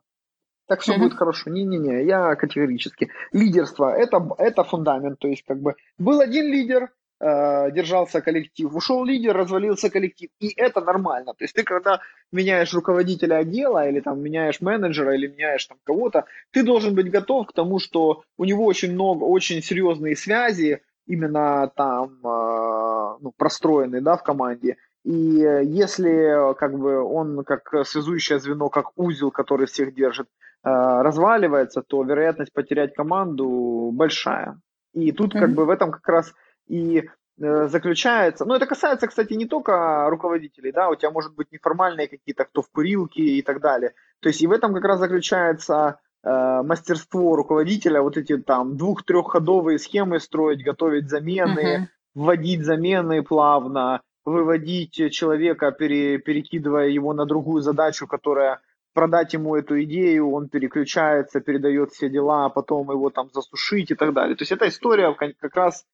Так 0.68 0.82
все 0.82 0.94
mm-hmm. 0.94 1.00
будет 1.00 1.14
хорошо. 1.16 1.50
Не-не-не, 1.50 2.06
я 2.06 2.36
категорически. 2.36 3.10
Лидерство 3.34 3.92
это, 3.92 4.30
это 4.38 4.64
фундамент. 4.64 5.18
То 5.18 5.28
есть, 5.28 5.44
как 5.46 5.60
бы 5.60 5.74
был 5.98 6.22
один 6.22 6.46
лидер, 6.46 6.92
э, 7.20 7.72
держался 7.72 8.22
коллектив, 8.22 8.72
ушел 8.72 9.04
лидер, 9.04 9.36
развалился 9.36 9.90
коллектив. 9.90 10.30
И 10.40 10.54
это 10.56 10.80
нормально. 10.80 11.34
То 11.34 11.44
есть 11.44 11.56
ты 11.56 11.64
когда 11.64 12.02
меняешь 12.32 12.72
руководителя 12.72 13.38
отдела, 13.38 13.90
или 13.90 14.00
там 14.00 14.22
меняешь 14.22 14.62
менеджера, 14.62 15.16
или 15.16 15.26
меняешь 15.26 15.66
там 15.66 15.80
кого-то, 15.84 16.26
ты 16.52 16.62
должен 16.62 16.94
быть 16.94 17.10
готов 17.10 17.48
к 17.48 17.54
тому, 17.54 17.80
что 17.80 18.22
у 18.38 18.46
него 18.46 18.64
очень 18.66 18.94
много, 18.94 19.24
очень 19.24 19.64
серьезные 19.64 20.16
связи, 20.16 20.84
именно 21.08 21.72
там 21.76 22.20
э, 22.24 23.18
ну, 23.22 23.34
простроенные 23.36 24.02
да, 24.02 24.18
в 24.18 24.24
команде. 24.24 24.78
И 25.06 25.12
если 25.12 26.54
как 26.56 26.78
бы 26.78 27.02
он 27.02 27.44
как 27.44 27.74
связующее 27.86 28.40
звено, 28.40 28.70
как 28.70 28.92
узел, 28.98 29.32
который 29.32 29.66
всех 29.68 29.94
держит, 29.94 30.28
э, 30.64 30.70
разваливается, 30.70 31.82
то 31.82 32.04
вероятность 32.04 32.54
потерять 32.54 32.94
команду 32.94 33.92
большая. 33.94 34.60
И 34.94 35.12
тут 35.12 35.34
mm-hmm. 35.34 35.40
как 35.40 35.52
бы 35.54 35.66
в 35.66 35.70
этом 35.70 35.92
как 35.92 36.08
раз 36.08 36.34
и 36.68 37.10
э, 37.40 37.68
заключается, 37.68 38.46
ну 38.46 38.56
это 38.56 38.66
касается, 38.66 39.08
кстати, 39.08 39.34
не 39.34 39.46
только 39.46 40.08
руководителей, 40.10 40.72
да, 40.72 40.90
у 40.90 40.96
тебя 40.96 41.12
может 41.12 41.34
быть 41.36 41.52
неформальные 41.52 42.08
какие-то, 42.08 42.46
кто 42.46 42.62
в 42.62 42.70
курилке 42.70 43.22
и 43.22 43.42
так 43.42 43.62
далее. 43.62 43.94
То 44.20 44.30
есть 44.30 44.42
и 44.42 44.48
в 44.48 44.52
этом 44.52 44.74
как 44.74 44.84
раз 44.84 45.00
заключается 45.00 46.00
э, 46.24 46.62
мастерство 46.64 47.36
руководителя, 47.36 48.02
вот 48.02 48.18
эти 48.18 48.38
там 48.38 48.76
двух-трехходовые 48.76 49.80
схемы 49.80 50.20
строить, 50.20 50.64
готовить 50.64 51.10
замены, 51.10 51.60
uh-huh. 51.60 51.88
вводить 52.16 52.66
замены 52.66 53.24
плавно, 53.24 54.02
выводить 54.30 55.12
человека, 55.12 55.72
пере, 55.72 56.18
перекидывая 56.18 56.88
его 56.88 57.14
на 57.14 57.26
другую 57.26 57.62
задачу, 57.62 58.08
которая 58.08 58.60
продать 58.94 59.34
ему 59.34 59.56
эту 59.56 59.82
идею, 59.84 60.32
он 60.32 60.50
переключается, 60.50 61.40
передает 61.40 61.92
все 61.92 62.10
дела, 62.10 62.46
а 62.46 62.50
потом 62.50 62.92
его 62.92 63.10
там 63.10 63.30
засушить 63.34 63.92
и 63.92 63.96
так 63.96 64.14
далее. 64.14 64.36
То 64.36 64.44
есть 64.44 64.52
эта 64.52 64.68
история 64.68 65.14
как 65.14 65.56
раз, 65.56 65.86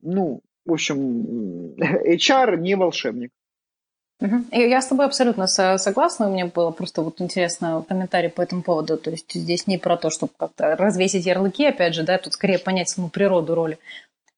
ну, 0.00 0.42
в 0.64 0.72
общем, 0.72 1.74
HR 1.78 2.56
не 2.56 2.76
волшебник. 2.76 3.30
Я 4.50 4.80
с 4.80 4.86
тобой 4.86 5.06
абсолютно 5.06 5.46
согласна. 5.46 6.28
У 6.28 6.32
меня 6.32 6.46
было 6.46 6.70
просто 6.70 7.02
вот 7.02 7.20
интересно 7.20 7.84
комментарий 7.86 8.30
по 8.30 8.40
этому 8.40 8.62
поводу. 8.62 8.96
То 8.96 9.10
есть 9.10 9.34
здесь 9.34 9.66
не 9.66 9.76
про 9.76 9.96
то, 9.98 10.08
чтобы 10.08 10.32
как-то 10.38 10.74
развесить 10.76 11.26
ярлыки, 11.26 11.66
опять 11.66 11.94
же, 11.94 12.02
да, 12.02 12.16
тут 12.16 12.32
скорее 12.32 12.58
понять 12.58 12.88
саму 12.88 13.10
природу 13.10 13.54
роли. 13.54 13.78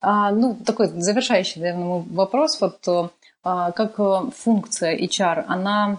А, 0.00 0.32
ну, 0.32 0.56
такой 0.66 0.88
завершающий, 0.88 1.60
наверное, 1.60 2.04
вопрос. 2.10 2.60
Вот 2.60 2.78
а, 2.88 3.10
как 3.42 3.98
э, 3.98 4.30
функция 4.36 4.96
HR, 4.96 5.44
она 5.48 5.98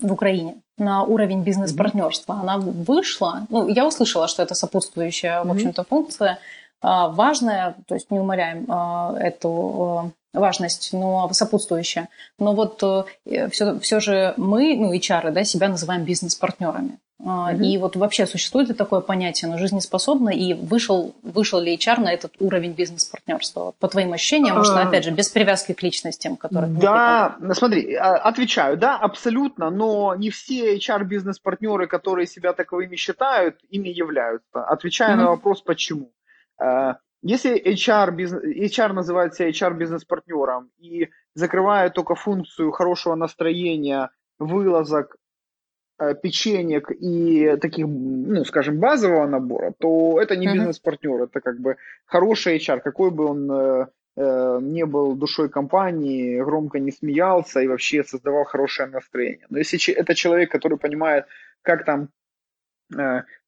в 0.00 0.12
Украине 0.12 0.62
на 0.78 1.02
уровень 1.04 1.42
бизнес-партнерства, 1.42 2.40
она 2.40 2.58
вышла. 2.58 3.46
Ну, 3.50 3.68
я 3.68 3.86
услышала, 3.86 4.28
что 4.28 4.42
это 4.42 4.54
сопутствующая, 4.54 5.44
в 5.44 5.50
общем-то, 5.50 5.84
функция 5.84 6.38
а, 6.80 7.08
важная, 7.08 7.76
то 7.86 7.94
есть 7.94 8.10
не 8.10 8.18
умаляем 8.18 8.64
а, 8.68 9.14
эту 9.18 10.12
важность, 10.32 10.92
но 10.92 11.28
сопутствующая. 11.32 12.08
Но 12.38 12.54
вот 12.54 12.76
все, 12.76 13.06
э, 13.26 13.78
все 13.80 14.00
же 14.00 14.34
мы, 14.36 14.76
ну, 14.76 14.94
HR, 14.94 15.30
да, 15.32 15.44
себя 15.44 15.68
называем 15.68 16.04
бизнес-партнерами. 16.04 16.98
Mm-hmm. 17.20 17.64
И 17.64 17.76
вот 17.76 17.96
вообще 17.96 18.26
существует 18.26 18.68
ли 18.68 18.74
такое 18.74 19.00
понятие, 19.00 19.50
но 19.50 19.58
жизнеспособно, 19.58 20.30
и 20.30 20.54
вышел, 20.54 21.14
вышел 21.22 21.60
ли 21.60 21.76
HR 21.76 22.00
на 22.00 22.12
этот 22.12 22.32
уровень 22.40 22.72
бизнес-партнерства? 22.72 23.74
По 23.78 23.88
твоим 23.88 24.14
ощущениям, 24.14 24.56
может, 24.56 24.74
uh, 24.74 24.88
опять 24.88 25.04
же, 25.04 25.10
без 25.10 25.28
привязки 25.28 25.72
к 25.72 25.82
личностям, 25.82 26.36
которые... 26.36 26.72
Да, 26.72 27.36
смотри, 27.52 27.94
а, 27.94 28.16
отвечаю, 28.16 28.78
да, 28.78 28.96
абсолютно, 28.96 29.68
но 29.68 30.14
не 30.14 30.30
все 30.30 30.76
HR-бизнес-партнеры, 30.78 31.88
которые 31.88 32.26
себя 32.26 32.54
таковыми 32.54 32.96
считают, 32.96 33.58
ими 33.68 33.90
являются. 33.90 34.64
Отвечаю 34.64 35.12
mm-hmm. 35.12 35.22
на 35.22 35.30
вопрос, 35.30 35.60
почему. 35.60 36.12
Если 37.22 37.60
HR, 37.62 38.16
HR 38.16 38.92
называется 38.92 39.46
HR-бизнес-партнером 39.48 40.70
и 40.78 41.10
закрывает 41.34 41.94
только 41.94 42.14
функцию 42.14 42.70
хорошего 42.72 43.14
настроения, 43.14 44.10
вылазок, 44.38 45.16
Э, 46.00 46.14
печенек 46.14 46.90
и 46.90 47.56
таких, 47.60 47.86
ну, 47.86 48.44
скажем, 48.44 48.78
базового 48.78 49.26
набора, 49.26 49.74
то 49.78 50.18
это 50.18 50.34
не 50.34 50.46
бизнес-партнер, 50.46 51.24
это 51.24 51.40
как 51.42 51.60
бы 51.60 51.76
хороший 52.06 52.56
HR, 52.56 52.80
какой 52.80 53.10
бы 53.10 53.26
он 53.26 53.52
э, 53.52 53.86
э, 54.16 54.58
не 54.62 54.86
был 54.86 55.14
душой 55.14 55.50
компании, 55.50 56.40
громко 56.40 56.78
не 56.78 56.90
смеялся 56.90 57.60
и 57.60 57.68
вообще 57.68 58.02
создавал 58.02 58.44
хорошее 58.44 58.88
настроение. 58.88 59.46
Но 59.50 59.58
если 59.58 59.92
это 59.92 60.14
человек, 60.14 60.50
который 60.50 60.78
понимает, 60.78 61.26
как 61.60 61.84
там 61.84 62.08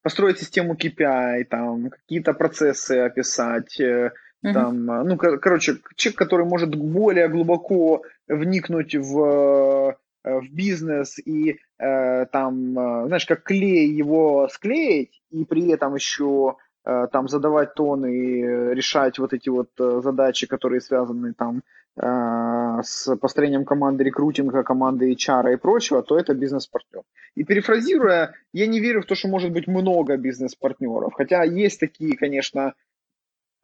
построить 0.02 0.38
систему 0.38 0.74
KPI, 0.74 1.44
там, 1.44 1.90
какие-то 1.90 2.32
процессы 2.34 2.98
описать, 2.98 3.80
э, 3.80 4.12
uh 4.44 4.52
там, 4.52 4.86
ну, 4.86 5.16
кор- 5.16 5.38
короче, 5.38 5.78
человек, 5.94 6.18
который 6.18 6.46
может 6.46 6.74
более 6.74 7.28
глубоко 7.28 8.02
вникнуть 8.26 8.96
в 8.96 9.96
Э, 10.24 10.38
в 10.38 10.52
бизнес 10.52 11.18
и 11.18 11.58
э, 11.78 12.26
там, 12.26 12.78
э, 12.78 13.06
знаешь, 13.06 13.26
как 13.26 13.42
клей 13.42 13.88
его 13.92 14.48
склеить 14.52 15.20
и 15.30 15.44
при 15.44 15.70
этом 15.72 15.96
еще 15.96 16.56
э, 16.56 16.71
там 16.84 17.28
задавать 17.28 17.74
тон 17.74 18.06
и 18.06 18.42
решать 18.74 19.18
вот 19.18 19.32
эти 19.32 19.48
вот 19.48 19.68
э, 19.78 20.00
задачи, 20.02 20.46
которые 20.46 20.80
связаны 20.80 21.32
там 21.32 21.62
э, 21.96 22.82
с 22.82 23.16
построением 23.16 23.64
команды 23.64 24.04
рекрутинга, 24.04 24.64
команды 24.64 25.12
HR 25.12 25.54
и 25.54 25.56
прочего, 25.56 26.02
то 26.02 26.18
это 26.18 26.34
бизнес-партнер. 26.34 27.02
И 27.36 27.44
перефразируя, 27.44 28.34
я 28.52 28.66
не 28.66 28.80
верю 28.80 29.02
в 29.02 29.06
то, 29.06 29.14
что 29.14 29.28
может 29.28 29.52
быть 29.52 29.68
много 29.68 30.16
бизнес-партнеров, 30.16 31.14
хотя 31.14 31.44
есть 31.44 31.78
такие, 31.78 32.16
конечно, 32.16 32.74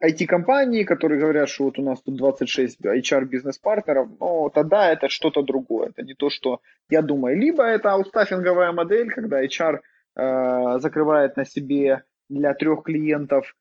IT-компании, 0.01 0.85
которые 0.85 1.19
говорят, 1.19 1.49
что 1.49 1.65
вот 1.65 1.77
у 1.77 1.81
нас 1.81 2.01
тут 2.01 2.15
26 2.15 2.85
HR-бизнес-партнеров, 2.85 4.07
но 4.19 4.49
тогда 4.49 4.89
это 4.89 5.09
что-то 5.09 5.41
другое. 5.41 5.89
Это 5.89 6.03
не 6.03 6.13
то, 6.13 6.29
что 6.29 6.61
я 6.89 7.01
думаю. 7.01 7.37
Либо 7.37 7.63
это 7.63 7.91
аутстаффинговая 7.91 8.71
модель, 8.71 9.11
когда 9.11 9.43
HR 9.43 9.79
э, 10.15 10.79
закрывает 10.79 11.35
на 11.35 11.45
себе 11.45 12.03
для 12.29 12.53
трех 12.53 12.83
клиентов 12.83 13.55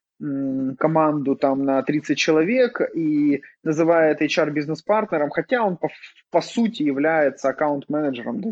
команду 0.78 1.36
там 1.36 1.64
на 1.64 1.82
30 1.82 2.18
человек 2.18 2.80
и 2.94 3.42
называет 3.62 4.20
HR-бизнес-партнером, 4.20 5.30
хотя 5.30 5.62
он 5.62 5.76
по, 5.76 5.88
по 6.30 6.40
сути 6.40 6.82
является 6.82 7.50
аккаунт-менеджером. 7.50 8.40
Да. 8.40 8.50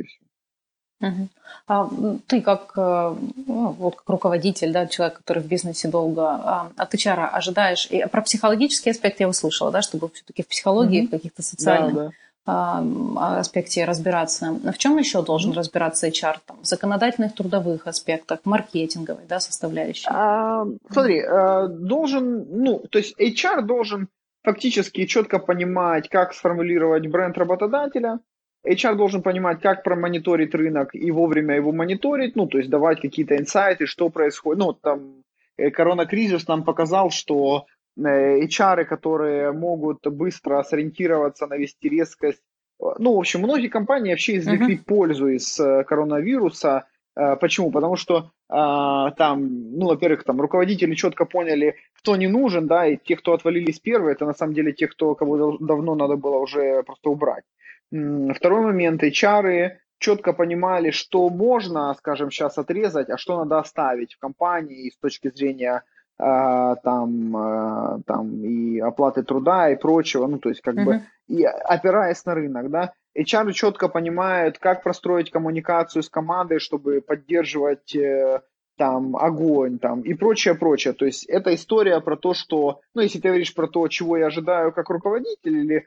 Угу. 1.01 1.29
А 1.67 1.91
ты 2.27 2.41
как, 2.41 2.73
э, 2.77 3.14
ну, 3.47 3.69
вот 3.73 3.97
как 3.97 4.09
руководитель, 4.09 4.73
да, 4.73 4.87
человек, 4.87 5.19
который 5.19 5.43
в 5.43 5.47
бизнесе 5.47 5.89
долго, 5.89 6.23
а, 6.23 6.73
от 6.77 6.95
HR 6.95 7.29
ожидаешь, 7.33 7.87
и 7.91 8.07
про 8.07 8.23
психологический 8.23 8.91
аспект 8.91 9.21
я 9.21 9.29
услышала, 9.29 9.71
да, 9.71 9.83
чтобы 9.83 10.09
все-таки 10.11 10.43
в 10.43 10.49
психологии, 10.49 11.01
угу. 11.01 11.09
в 11.09 11.11
каких-то 11.11 11.43
социальных 11.43 11.95
да, 11.95 12.05
да. 12.05 12.11
Аспекте 12.47 13.84
разбираться. 13.84 14.53
В 14.72 14.78
чем 14.78 14.97
еще 14.99 15.22
должен 15.22 15.53
разбираться 15.53 16.07
HR? 16.07 16.36
Там, 16.47 16.59
в 16.62 16.66
законодательных 16.66 17.34
трудовых 17.34 17.88
аспектах, 17.88 18.40
маркетинговой 18.44 19.24
да, 19.28 19.40
составляющей? 19.40 20.07
А, 20.09 20.64
смотри, 20.90 21.22
э, 21.22 21.68
должен, 21.68 22.47
ну, 22.49 22.84
то 22.88 22.99
есть 22.99 23.18
HR 23.20 23.62
должен 23.62 24.09
фактически 24.44 25.07
четко 25.07 25.40
понимать, 25.40 26.09
как 26.09 26.34
сформулировать 26.34 27.09
бренд 27.09 27.36
работодателя, 27.36 28.20
HR 28.64 28.94
должен 28.94 29.22
понимать, 29.22 29.61
как 29.61 29.82
промониторить 29.82 30.55
рынок 30.55 30.94
и 30.94 31.11
вовремя 31.11 31.57
его 31.57 31.72
мониторить, 31.72 32.36
ну, 32.36 32.47
то 32.47 32.59
есть 32.59 32.70
давать 32.70 33.01
какие-то 33.01 33.36
инсайты, 33.36 33.86
что 33.86 34.09
происходит. 34.09 34.62
Ну, 34.62 34.72
там, 34.72 35.24
э, 35.57 35.70
коронакризис 35.70 36.47
нам 36.47 36.62
показал, 36.62 37.11
что 37.11 37.66
HR, 37.99 38.84
которые 38.84 39.53
могут 39.53 40.07
быстро 40.07 40.62
сориентироваться, 40.62 41.47
навести 41.47 41.88
резкость. 41.88 42.42
Ну, 42.78 43.14
в 43.14 43.18
общем, 43.18 43.40
многие 43.40 43.68
компании 43.68 44.11
вообще 44.11 44.36
извлекли 44.36 44.76
uh-huh. 44.76 44.84
пользу 44.84 45.28
из 45.28 45.57
коронавируса. 45.57 46.84
Почему? 47.14 47.70
Потому 47.70 47.97
что 47.97 48.30
там, 48.49 49.70
ну, 49.78 49.86
во-первых, 49.86 50.24
там 50.24 50.40
руководители 50.40 50.94
четко 50.94 51.24
поняли, 51.24 51.76
кто 51.94 52.16
не 52.16 52.28
нужен, 52.28 52.66
да, 52.66 52.86
и 52.86 52.99
те, 52.99 53.16
кто 53.16 53.32
отвалились 53.32 53.80
первые, 53.80 54.12
это 54.12 54.26
на 54.26 54.34
самом 54.34 54.53
деле 54.53 54.72
те, 54.72 54.86
кто, 54.86 55.14
кого 55.14 55.57
давно 55.59 55.94
надо 55.94 56.16
было 56.16 56.36
уже 56.36 56.82
просто 56.82 57.09
убрать. 57.09 57.44
Второй 57.90 58.61
момент, 58.61 59.03
HR 59.03 59.78
четко 59.99 60.32
понимали, 60.32 60.90
что 60.90 61.28
можно, 61.28 61.94
скажем, 61.94 62.30
сейчас 62.30 62.59
отрезать, 62.59 63.11
а 63.11 63.16
что 63.16 63.38
надо 63.38 63.59
оставить 63.59 64.14
в 64.14 64.18
компании 64.18 64.90
с 64.90 64.99
точки 64.99 65.30
зрения 65.30 65.82
э, 65.82 65.82
там, 66.19 67.37
э, 67.37 68.03
там 68.07 68.43
и 68.43 68.79
оплаты 68.81 69.23
труда 69.23 69.71
и 69.71 69.77
прочего, 69.77 70.27
ну, 70.27 70.39
то 70.39 70.49
есть 70.49 70.62
как 70.62 70.77
uh-huh. 70.77 70.85
бы 70.85 71.03
и 71.29 71.45
опираясь 71.45 72.25
на 72.25 72.35
рынок, 72.35 72.71
да, 72.71 72.93
HR 73.19 73.53
четко 73.53 73.89
понимают, 73.89 74.59
как 74.59 74.83
простроить 74.83 75.31
коммуникацию 75.31 76.03
с 76.03 76.09
командой, 76.09 76.59
чтобы 76.59 77.01
поддерживать 77.01 77.95
э, 77.95 78.41
там 78.77 79.17
огонь 79.17 79.79
там 79.79 80.03
и 80.03 80.14
прочее, 80.14 80.55
прочее. 80.55 80.93
То 80.93 81.07
есть 81.07 81.25
это 81.27 81.55
история 81.55 82.01
про 82.01 82.17
то, 82.17 82.35
что, 82.35 82.81
ну, 82.95 83.03
если 83.03 83.19
ты 83.19 83.29
говоришь 83.29 83.55
про 83.55 83.67
то, 83.67 83.89
чего 83.89 84.17
я 84.17 84.27
ожидаю 84.27 84.73
как 84.73 84.91
руководитель 84.91 85.57
или 85.57 85.87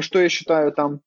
что 0.00 0.20
я 0.20 0.28
считаю 0.28 0.72
там 0.72 1.00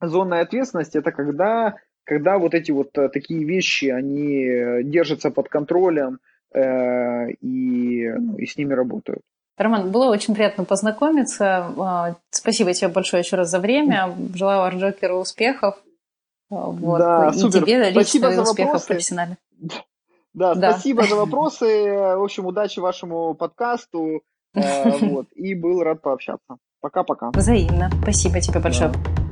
зонной 0.00 0.40
ответственности, 0.40 0.98
это 0.98 1.12
когда, 1.12 1.76
когда 2.04 2.38
вот 2.38 2.54
эти 2.54 2.70
вот 2.70 2.96
э, 2.98 3.08
такие 3.08 3.44
вещи, 3.44 3.86
они 3.86 4.44
э, 4.44 4.82
держатся 4.82 5.30
под 5.30 5.48
контролем 5.48 6.18
и, 6.56 8.08
ну, 8.10 8.36
и 8.36 8.46
с 8.46 8.56
ними 8.56 8.72
работают. 8.74 9.22
Роман, 9.56 9.90
было 9.90 10.06
очень 10.06 10.34
приятно 10.34 10.64
познакомиться. 10.64 11.72
А, 11.78 12.16
спасибо 12.30 12.72
тебе 12.72 12.88
большое 12.88 13.22
еще 13.22 13.36
раз 13.36 13.50
за 13.50 13.60
время. 13.60 14.14
Желаю 14.34 14.62
Арджокеру 14.62 15.18
успехов. 15.18 15.76
А, 16.50 16.66
вот. 16.70 16.98
Да, 16.98 17.30
и 17.32 17.38
супер. 17.38 17.62
тебе 17.62 17.90
лично 17.90 18.26
и 18.26 18.38
успехов 18.38 18.86
профессионально. 18.86 19.36
Да, 20.34 20.56
да, 20.56 20.72
спасибо 20.72 21.04
за 21.04 21.14
вопросы. 21.14 21.64
В 21.64 22.24
общем, 22.24 22.46
удачи 22.46 22.80
вашему 22.80 23.34
подкасту. 23.34 24.22
Вот. 24.54 25.26
И 25.34 25.54
был 25.54 25.82
рад 25.84 26.02
пообщаться. 26.02 26.56
Пока-пока. 26.80 27.30
Взаимно. 27.32 27.88
Спасибо 28.02 28.40
тебе 28.40 28.58
большое. 28.58 28.90
Да. 28.90 29.23